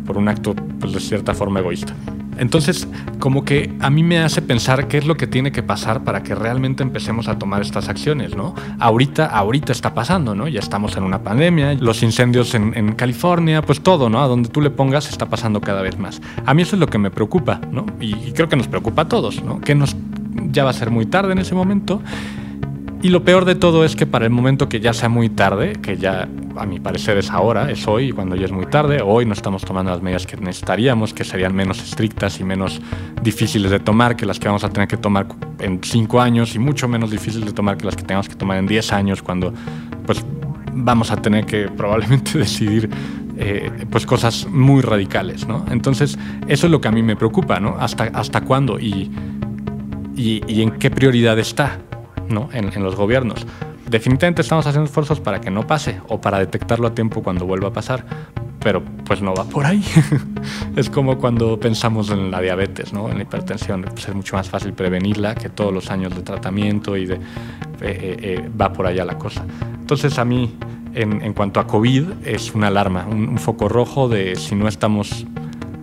por 0.07 0.19
un 0.19 0.29
acto 0.29 0.55
pues, 0.81 0.93
de 0.93 1.01
cierta 1.01 1.35
forma 1.35 1.61
egoísta. 1.61 1.95
Entonces, 2.39 2.89
como 3.21 3.45
que 3.45 3.73
a 3.81 3.91
mí 3.91 4.03
me 4.03 4.19
hace 4.19 4.43
pensar 4.43 4.89
qué 4.89 4.99
es 4.99 5.07
lo 5.07 5.17
que 5.17 5.27
tiene 5.27 5.53
que 5.53 5.63
pasar 5.63 6.03
para 6.03 6.23
que 6.23 6.35
realmente 6.35 6.83
empecemos 6.83 7.29
a 7.29 7.39
tomar 7.39 7.63
estas 7.63 7.89
acciones, 7.89 8.37
¿no? 8.37 8.55
Ahorita, 8.81 9.27
ahorita 9.27 9.73
está 9.73 9.95
pasando, 9.95 10.35
¿no? 10.35 10.49
Ya 10.49 10.61
estamos 10.61 10.97
en 10.97 11.05
una 11.05 11.23
pandemia, 11.23 11.75
los 11.75 12.03
incendios 12.03 12.55
en, 12.55 12.95
California, 12.95 13.63
pues 13.63 13.81
todo, 13.81 14.09
¿no? 14.09 14.23
A 14.23 14.27
donde 14.27 14.49
tú 14.49 14.61
le 14.61 14.71
pongas 14.71 15.09
está 15.09 15.27
pasando 15.27 15.61
cada 15.61 15.83
vez 15.83 15.99
más. 15.99 16.21
A 16.45 16.55
mí 16.55 16.63
eso 16.63 16.77
es 16.77 16.81
lo 16.81 16.87
que 16.87 16.99
me 16.99 17.11
preocupa, 17.11 17.61
¿no? 17.71 17.87
Y, 18.01 18.15
y 18.15 18.33
creo 18.33 18.49
que 18.49 18.57
nos 18.57 18.69
preocupa 18.69 19.03
a 19.03 19.09
todos, 19.09 19.43
¿no? 19.43 19.61
Que 19.61 19.75
nos, 19.75 19.97
ya 20.51 20.65
va 20.65 20.71
a 20.71 20.75
ser 20.75 20.91
muy 20.91 21.07
tarde 21.07 21.33
en 21.33 21.39
ese 21.39 21.55
momento. 21.55 22.03
Y 23.05 23.11
lo 23.11 23.23
peor 23.23 23.45
de 23.45 23.55
todo 23.55 23.85
es 23.85 23.97
que 23.97 24.07
para 24.07 24.25
el 24.25 24.31
momento 24.31 24.67
que 24.71 24.81
ya 24.81 24.95
sea 24.95 25.11
muy 25.11 25.29
tarde, 25.29 25.75
que 25.75 25.99
ya 25.99 26.27
a 26.57 26.65
mi 26.65 26.81
parecer 26.81 27.19
es 27.19 27.31
ahora, 27.31 27.71
es 27.71 27.87
hoy, 27.87 28.13
cuando 28.13 28.35
ya 28.35 28.47
es 28.47 28.51
muy 28.51 28.65
tarde. 28.65 29.03
Hoy 29.05 29.27
no 29.27 29.35
estamos 29.35 29.63
tomando 29.63 29.91
las 29.91 30.01
medidas 30.01 30.27
que 30.27 30.39
necesitaríamos, 30.39 31.13
que 31.13 31.23
serían 31.23 31.55
menos 31.55 31.83
estrictas 31.83 32.41
y 32.41 32.45
menos 32.45 32.81
difíciles 33.23 33.71
de 33.71 33.79
tomar 33.79 34.17
que 34.17 34.25
las 34.25 34.39
que 34.39 34.49
vamos 34.49 34.65
a 34.65 34.71
tener 34.71 34.89
que 34.89 34.97
tomar 34.97 35.27
en 35.59 35.81
cinco 35.85 36.19
años 36.19 36.55
y 36.55 36.59
mucho 36.59 36.89
menos 36.89 37.11
difíciles 37.11 37.45
de 37.47 37.53
tomar 37.53 37.77
que 37.77 37.85
las 37.85 37.95
que 37.95 38.05
tengamos 38.05 38.27
que 38.27 38.37
tomar 38.37 38.57
en 38.57 38.67
diez 38.67 38.91
años, 38.91 39.23
cuando 39.23 39.53
pues 40.07 40.25
vamos 40.73 41.11
a 41.11 41.17
tener 41.17 41.45
que 41.45 41.69
probablemente 41.69 42.39
decidir 42.39 42.89
eh, 43.37 43.71
pues 43.91 44.07
cosas 44.07 44.49
muy 44.51 44.81
radicales, 44.81 45.47
¿no? 45.47 45.63
Entonces, 45.71 46.19
eso 46.49 46.67
es 46.69 46.71
lo 46.71 46.81
que 46.81 46.89
a 46.89 46.91
mí 46.91 47.03
me 47.03 47.17
preocupa, 47.17 47.61
¿no? 47.61 47.77
¿Hasta, 47.79 48.05
hasta 48.05 48.41
cuándo 48.41 48.81
y, 48.81 49.13
y, 50.17 50.63
en 50.63 50.71
qué 50.79 50.91
prioridad 50.91 51.39
está, 51.39 51.81
¿no? 52.29 52.49
En, 52.53 52.83
los 52.83 52.97
gobiernos 52.97 53.47
definitivamente 53.89 54.43
estamos 54.43 54.67
haciendo 54.67 54.87
esfuerzos 54.87 55.21
para 55.21 55.41
que 55.41 55.51
no 55.51 55.67
pase 55.67 56.01
o 56.09 56.21
para 56.21 56.39
detectarlo 56.39 56.89
a 56.89 56.95
tiempo 56.95 57.23
cuando 57.23 57.47
vuelva 57.47 57.69
a 57.69 57.73
pasar, 57.73 58.05
pero 58.61 58.83
pues 59.05 59.21
no 59.21 59.35
va 59.35 59.45
por 59.45 59.67
ahí. 59.67 59.85
es 60.77 60.91
como 60.91 61.19
cuando 61.19 61.61
pensamos 61.61 62.11
en 62.11 62.31
la 62.31 62.41
diabetes, 62.41 62.93
¿no? 62.93 63.09
en 63.09 63.19
la 63.19 63.23
hipertensión, 63.23 63.83
pues 63.83 64.09
es 64.09 64.15
mucho 64.15 64.37
más 64.37 64.49
fácil 64.49 64.73
prevenirla 64.73 65.35
que 65.35 65.51
todos 65.51 65.73
los 65.73 65.91
años 65.91 66.15
de 66.17 66.23
tratamiento 66.23 66.97
y 66.97 67.07
de, 67.07 67.15
eh, 67.15 67.21
eh, 67.81 68.17
eh, 68.21 68.51
va 68.61 68.73
por 68.73 68.87
allá 68.87 69.05
la 69.05 69.19
cosa. 69.19 69.45
Entonces 69.79 70.19
a 70.19 70.25
mí, 70.25 70.57
en, 70.95 71.33
cuanto 71.35 71.61
a 71.61 71.67
COVID, 71.67 72.05
es 72.25 72.55
una 72.55 72.69
alarma, 72.69 73.07
un, 73.07 73.37
foco 73.39 73.69
rojo 73.69 74.09
de 74.09 74.37
si 74.37 74.55
no 74.55 74.67
estamos 74.69 75.27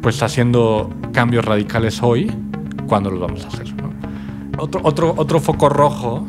pues 0.01 0.23
haciendo 0.23 0.89
cambios 1.13 1.45
radicales 1.45 2.01
hoy, 2.01 2.31
¿cuándo 2.87 3.11
los 3.11 3.19
vamos 3.19 3.45
a 3.45 3.49
hacer? 3.49 3.80
Otro, 4.57 4.81
otro, 4.83 5.13
otro 5.17 5.39
foco 5.39 5.69
rojo 5.69 6.25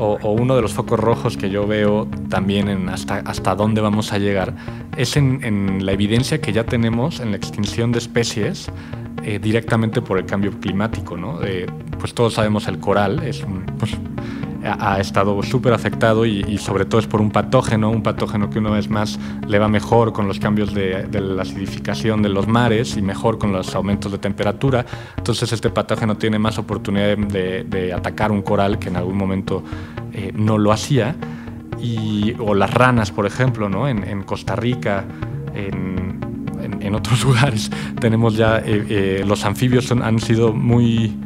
o, 0.00 0.32
uno 0.32 0.56
de 0.56 0.62
los 0.62 0.72
focos 0.72 0.98
rojos 0.98 1.36
que 1.36 1.50
yo 1.50 1.66
veo 1.66 2.08
también 2.28 2.68
en 2.68 2.88
hasta, 2.88 3.16
hasta 3.18 3.54
dónde 3.54 3.80
vamos 3.80 4.12
a 4.12 4.18
llegar 4.18 4.54
es 4.96 5.16
en, 5.16 5.84
la 5.84 5.92
evidencia 5.92 6.40
que 6.40 6.52
ya 6.52 6.64
tenemos 6.64 7.20
en 7.20 7.30
la 7.30 7.36
extinción 7.36 7.92
de 7.92 7.98
especies 7.98 8.70
eh, 9.22 9.38
directamente 9.38 10.00
por 10.00 10.18
el 10.18 10.26
cambio 10.26 10.58
climático. 10.58 11.16
¿no? 11.16 11.38
pues 11.98 12.14
todos 12.14 12.34
sabemos 12.34 12.66
el 12.66 12.78
coral, 12.78 13.22
es 13.22 13.42
un, 13.42 13.66
pues, 13.78 13.94
ha, 14.64 15.00
estado 15.00 15.42
súper 15.42 15.72
afectado 15.72 16.26
y, 16.26 16.58
sobre 16.58 16.84
todo 16.84 17.00
es 17.00 17.06
por 17.06 17.20
un 17.20 17.30
patógeno, 17.30 17.90
un 17.90 18.02
patógeno 18.02 18.50
que 18.50 18.58
una 18.58 18.70
vez 18.70 18.88
más 18.88 19.18
le 19.46 19.58
va 19.58 19.68
mejor 19.68 20.12
con 20.12 20.28
los 20.28 20.38
cambios 20.38 20.74
de, 20.74 21.08
la 21.20 21.42
acidificación 21.42 22.22
de 22.22 22.28
los 22.28 22.46
mares 22.46 22.96
y 22.96 23.02
mejor 23.02 23.38
con 23.38 23.52
los 23.52 23.74
aumentos 23.74 24.12
de 24.12 24.18
temperatura. 24.18 24.84
Entonces 25.16 25.52
este 25.52 25.70
patógeno 25.70 26.16
tiene 26.16 26.38
más 26.38 26.58
oportunidad 26.58 27.16
de, 27.16 27.92
atacar 27.94 28.32
un 28.32 28.42
coral 28.42 28.78
que 28.78 28.88
en 28.88 28.96
algún 28.96 29.16
momento 29.16 29.62
eh, 30.12 30.32
no 30.34 30.58
lo 30.58 30.72
hacía. 30.72 31.16
Y, 31.80 32.34
o 32.38 32.54
las 32.54 32.72
ranas, 32.72 33.10
por 33.10 33.26
ejemplo, 33.26 33.68
¿no? 33.68 33.88
en, 33.88 34.22
Costa 34.24 34.54
Rica, 34.54 35.04
en, 35.54 36.20
en, 36.80 36.94
otros 36.94 37.24
lugares 37.24 37.70
tenemos 38.00 38.36
ya, 38.36 38.58
eh, 38.58 38.84
eh, 38.88 39.24
los 39.26 39.44
anfibios 39.44 39.90
han 39.90 40.18
sido 40.18 40.52
muy 40.52 41.16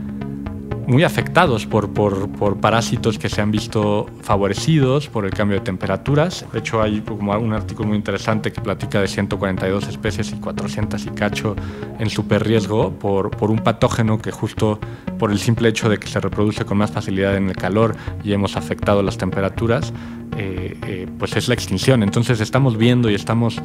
muy 0.87 1.05
afectados 1.05 1.66
por, 1.66 1.92
por, 1.92 2.29
por, 2.31 2.59
parásitos 2.59 3.18
que 3.18 3.29
se 3.29 3.40
han 3.40 3.51
visto 3.51 4.07
favorecidos 4.23 5.09
por 5.09 5.25
el 5.25 5.31
cambio 5.33 5.59
de 5.59 5.64
temperaturas. 5.64 6.44
De 6.53 6.59
hecho, 6.59 6.83
hay 6.83 7.01
como 7.01 7.33
un 7.38 7.53
artículo 7.53 7.88
muy 7.88 7.97
interesante 7.97 8.53
que 8.53 8.61
platica 8.61 9.01
de 9.01 9.09
142 9.09 9.88
especies 9.88 10.33
y 10.33 10.37
400 10.37 11.07
y 11.07 11.11
cacho 11.11 11.57
en 11.99 12.11
super 12.11 12.44
riesgo 12.44 12.92
por, 12.92 13.31
por 13.31 13.51
un 13.51 13.59
patógeno 13.59 14.18
que 14.18 14.31
justo 14.31 14.79
por 15.18 15.31
el 15.31 15.38
simple 15.38 15.68
hecho 15.68 15.88
de 15.88 15.99
que 15.99 16.09
se 16.09 16.20
reproduce 16.20 16.64
con 16.64 16.79
más 16.79 16.90
facilidad 16.90 17.37
en 17.37 17.49
el 17.49 17.57
calor 17.57 17.97
y 18.23 18.33
hemos 18.33 18.57
afectado 18.57 19.03
las 19.03 19.18
temperaturas, 19.18 19.92
eh, 20.37 20.77
eh, 20.87 21.07
pues 21.18 21.37
es 21.37 21.49
la 21.49 21.55
extinción. 21.55 22.03
Entonces 22.03 22.40
estamos 22.40 22.77
viendo 22.77 23.11
y 23.11 23.14
estamos... 23.14 23.61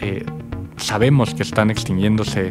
Eh, 0.00 0.24
sabemos 0.76 1.34
que 1.34 1.42
están 1.42 1.70
extinguiéndose 1.70 2.50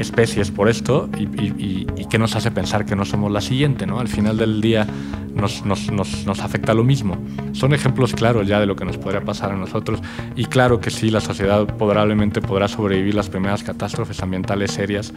especies 0.00 0.50
por 0.50 0.68
esto 0.68 1.08
y, 1.16 1.86
que 2.10 2.18
nos 2.18 2.34
hace 2.34 2.50
pensar 2.50 2.86
que 2.86 2.96
no 2.96 3.04
somos 3.04 3.30
la 3.30 3.40
siguiente, 3.40 3.86
¿no? 3.86 4.00
Al 4.00 4.08
final 4.08 4.36
del 4.36 4.60
día 4.60 4.84
nos, 5.32 5.64
nos, 5.64 5.92
nos, 5.92 6.26
nos, 6.26 6.40
afecta 6.40 6.74
lo 6.74 6.82
mismo. 6.82 7.16
Son 7.52 7.72
ejemplos 7.72 8.14
claros 8.14 8.48
ya 8.48 8.58
de 8.58 8.66
lo 8.66 8.74
que 8.74 8.84
nos 8.84 8.98
podría 8.98 9.20
pasar 9.20 9.52
a 9.52 9.56
nosotros 9.56 10.00
y 10.34 10.46
claro 10.46 10.80
que 10.80 10.90
sí, 10.90 11.10
la 11.10 11.20
sociedad 11.20 11.66
probablemente 11.76 12.40
podrá 12.40 12.66
sobrevivir 12.66 13.14
las 13.14 13.28
primeras 13.28 13.62
catástrofes 13.62 14.20
ambientales 14.22 14.72
serias 14.72 15.12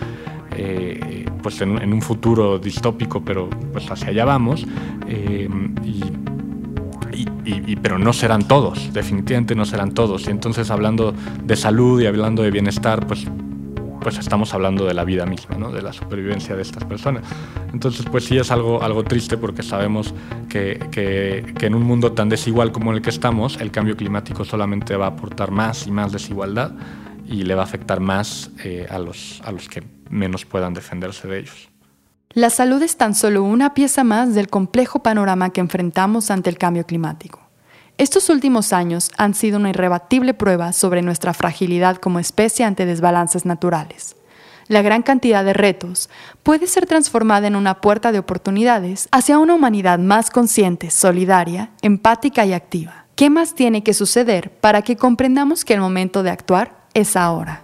eh, 0.56 1.26
pues 1.42 1.60
en, 1.62 1.92
un 1.92 2.02
futuro 2.02 2.60
distópico, 2.60 3.24
pero 3.26 3.50
pues 3.72 3.90
hacia 3.90 4.10
allá 4.10 4.26
vamos 4.26 4.68
eh, 5.08 5.50
y, 7.46 7.76
pero 7.78 7.98
no 8.00 8.14
serán 8.14 8.48
todos, 8.48 8.94
definitivamente 8.94 9.56
no 9.56 9.66
serán 9.66 9.94
todos. 9.94 10.28
Y 10.28 10.32
entonces 10.32 10.72
hablando 10.72 11.14
de 11.44 11.56
salud 11.56 12.02
y 12.02 12.06
hablando 12.06 12.44
de 12.44 12.52
bienestar, 12.52 13.06
pues 13.08 13.28
pues 14.04 14.18
estamos 14.20 14.54
hablando 14.54 14.86
de 14.86 14.94
la 14.94 15.06
vida 15.06 15.26
misma, 15.26 15.56
¿no? 15.58 15.72
de 15.72 15.82
la 15.82 15.94
supervivencia 15.94 16.56
de 16.56 16.62
estas 16.62 16.84
personas. 16.84 17.24
Entonces, 17.72 18.06
pues 18.12 18.26
sí 18.26 18.38
es 18.38 18.52
algo, 18.52 18.84
algo 18.84 19.04
triste 19.04 19.38
porque 19.38 19.64
sabemos 19.64 20.14
que, 20.50 20.80
que, 20.92 21.66
en 21.66 21.74
un 21.74 21.84
mundo 21.84 22.12
tan 22.12 22.30
desigual 22.30 22.72
como 22.72 22.92
el 22.92 23.02
que 23.02 23.10
estamos, 23.10 23.60
el 23.60 23.72
cambio 23.72 23.96
climático 23.96 24.44
solamente 24.44 24.96
va 24.98 25.06
a 25.06 25.10
aportar 25.10 25.52
más 25.52 25.88
y 25.88 25.92
más 25.92 26.12
desigualdad 26.12 26.74
y 27.26 27.44
le 27.44 27.56
va 27.56 27.62
a 27.62 27.66
afectar 27.66 28.02
más 28.02 28.52
eh, 28.64 28.86
a, 28.90 29.00
los, 29.00 29.42
a 29.46 29.52
los 29.52 29.70
que 29.70 29.82
menos 30.10 30.46
puedan 30.46 30.74
defenderse 30.74 31.28
de 31.28 31.40
ellos. 31.40 31.70
La 32.34 32.50
salud 32.50 32.82
es 32.82 32.98
tan 32.98 33.16
solo 33.16 33.44
una 33.44 33.74
pieza 33.74 34.04
más 34.04 34.34
del 34.36 34.50
complejo 34.50 35.04
panorama 35.04 35.52
que 35.52 35.62
enfrentamos 35.62 36.32
ante 36.32 36.50
el 36.50 36.58
cambio 36.58 36.86
climático. 36.86 37.43
Estos 37.98 38.30
últimos 38.30 38.74
años 38.74 39.12
han 39.18 39.36
sido 39.36 39.60
una 39.60 39.70
irrebatible 39.70 40.34
prueba 40.34 40.74
sobre 40.74 41.04
nuestra 41.04 41.34
fragilidad 41.34 41.98
como 41.98 42.20
especie 42.20 42.66
ante 42.66 42.86
desbalances 42.86 43.46
naturales. 43.46 44.16
La 44.68 44.82
gran 44.82 45.04
cantidad 45.04 45.44
de 45.44 45.54
retos 45.54 46.10
puede 46.42 46.68
ser 46.68 46.86
transformada 46.86 47.48
en 47.48 47.56
una 47.56 47.82
puerta 47.82 48.12
de 48.12 48.20
oportunidades 48.20 49.10
hacia 49.12 49.38
una 49.38 49.54
humanidad 49.54 50.00
más 50.00 50.32
consciente, 50.32 50.90
solidaria, 50.90 51.72
empática 51.82 52.46
y 52.46 52.54
activa. 52.54 53.06
¿Qué 53.16 53.30
más 53.30 53.54
tiene 53.54 53.84
que 53.84 53.94
suceder 53.94 54.52
para 54.52 54.82
que 54.82 54.96
comprendamos 54.96 55.64
que 55.64 55.76
el 55.76 55.82
momento 55.82 56.24
de 56.24 56.32
actuar 56.32 56.88
es 56.94 57.16
ahora? 57.16 57.63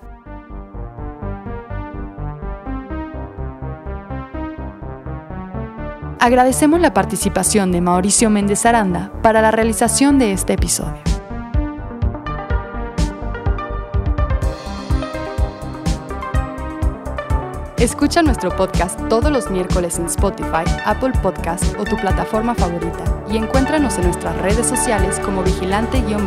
Agradecemos 6.21 6.81
la 6.81 6.93
participación 6.93 7.71
de 7.71 7.79
Mauricio 7.79 8.29
Méndez 8.29 8.65
Aranda 8.65 9.09
para 9.23 9.41
la 9.41 9.51
realización 9.51 10.19
de 10.19 10.33
este 10.33 10.51
episodio. 10.53 11.01
Escucha 17.77 18.21
nuestro 18.21 18.53
podcast 18.53 18.99
todos 19.07 19.31
los 19.31 19.49
miércoles 19.49 19.97
en 19.97 20.07
Spotify, 20.07 20.65
Apple 20.83 21.13
Podcast 21.23 21.63
o 21.79 21.85
tu 21.85 21.95
plataforma 21.95 22.53
favorita 22.53 23.05
y 23.31 23.37
encuéntranos 23.37 23.97
en 23.97 24.03
nuestras 24.03 24.35
redes 24.41 24.67
sociales 24.67 25.21
como 25.21 25.41
vigilante-bio. 25.41 26.17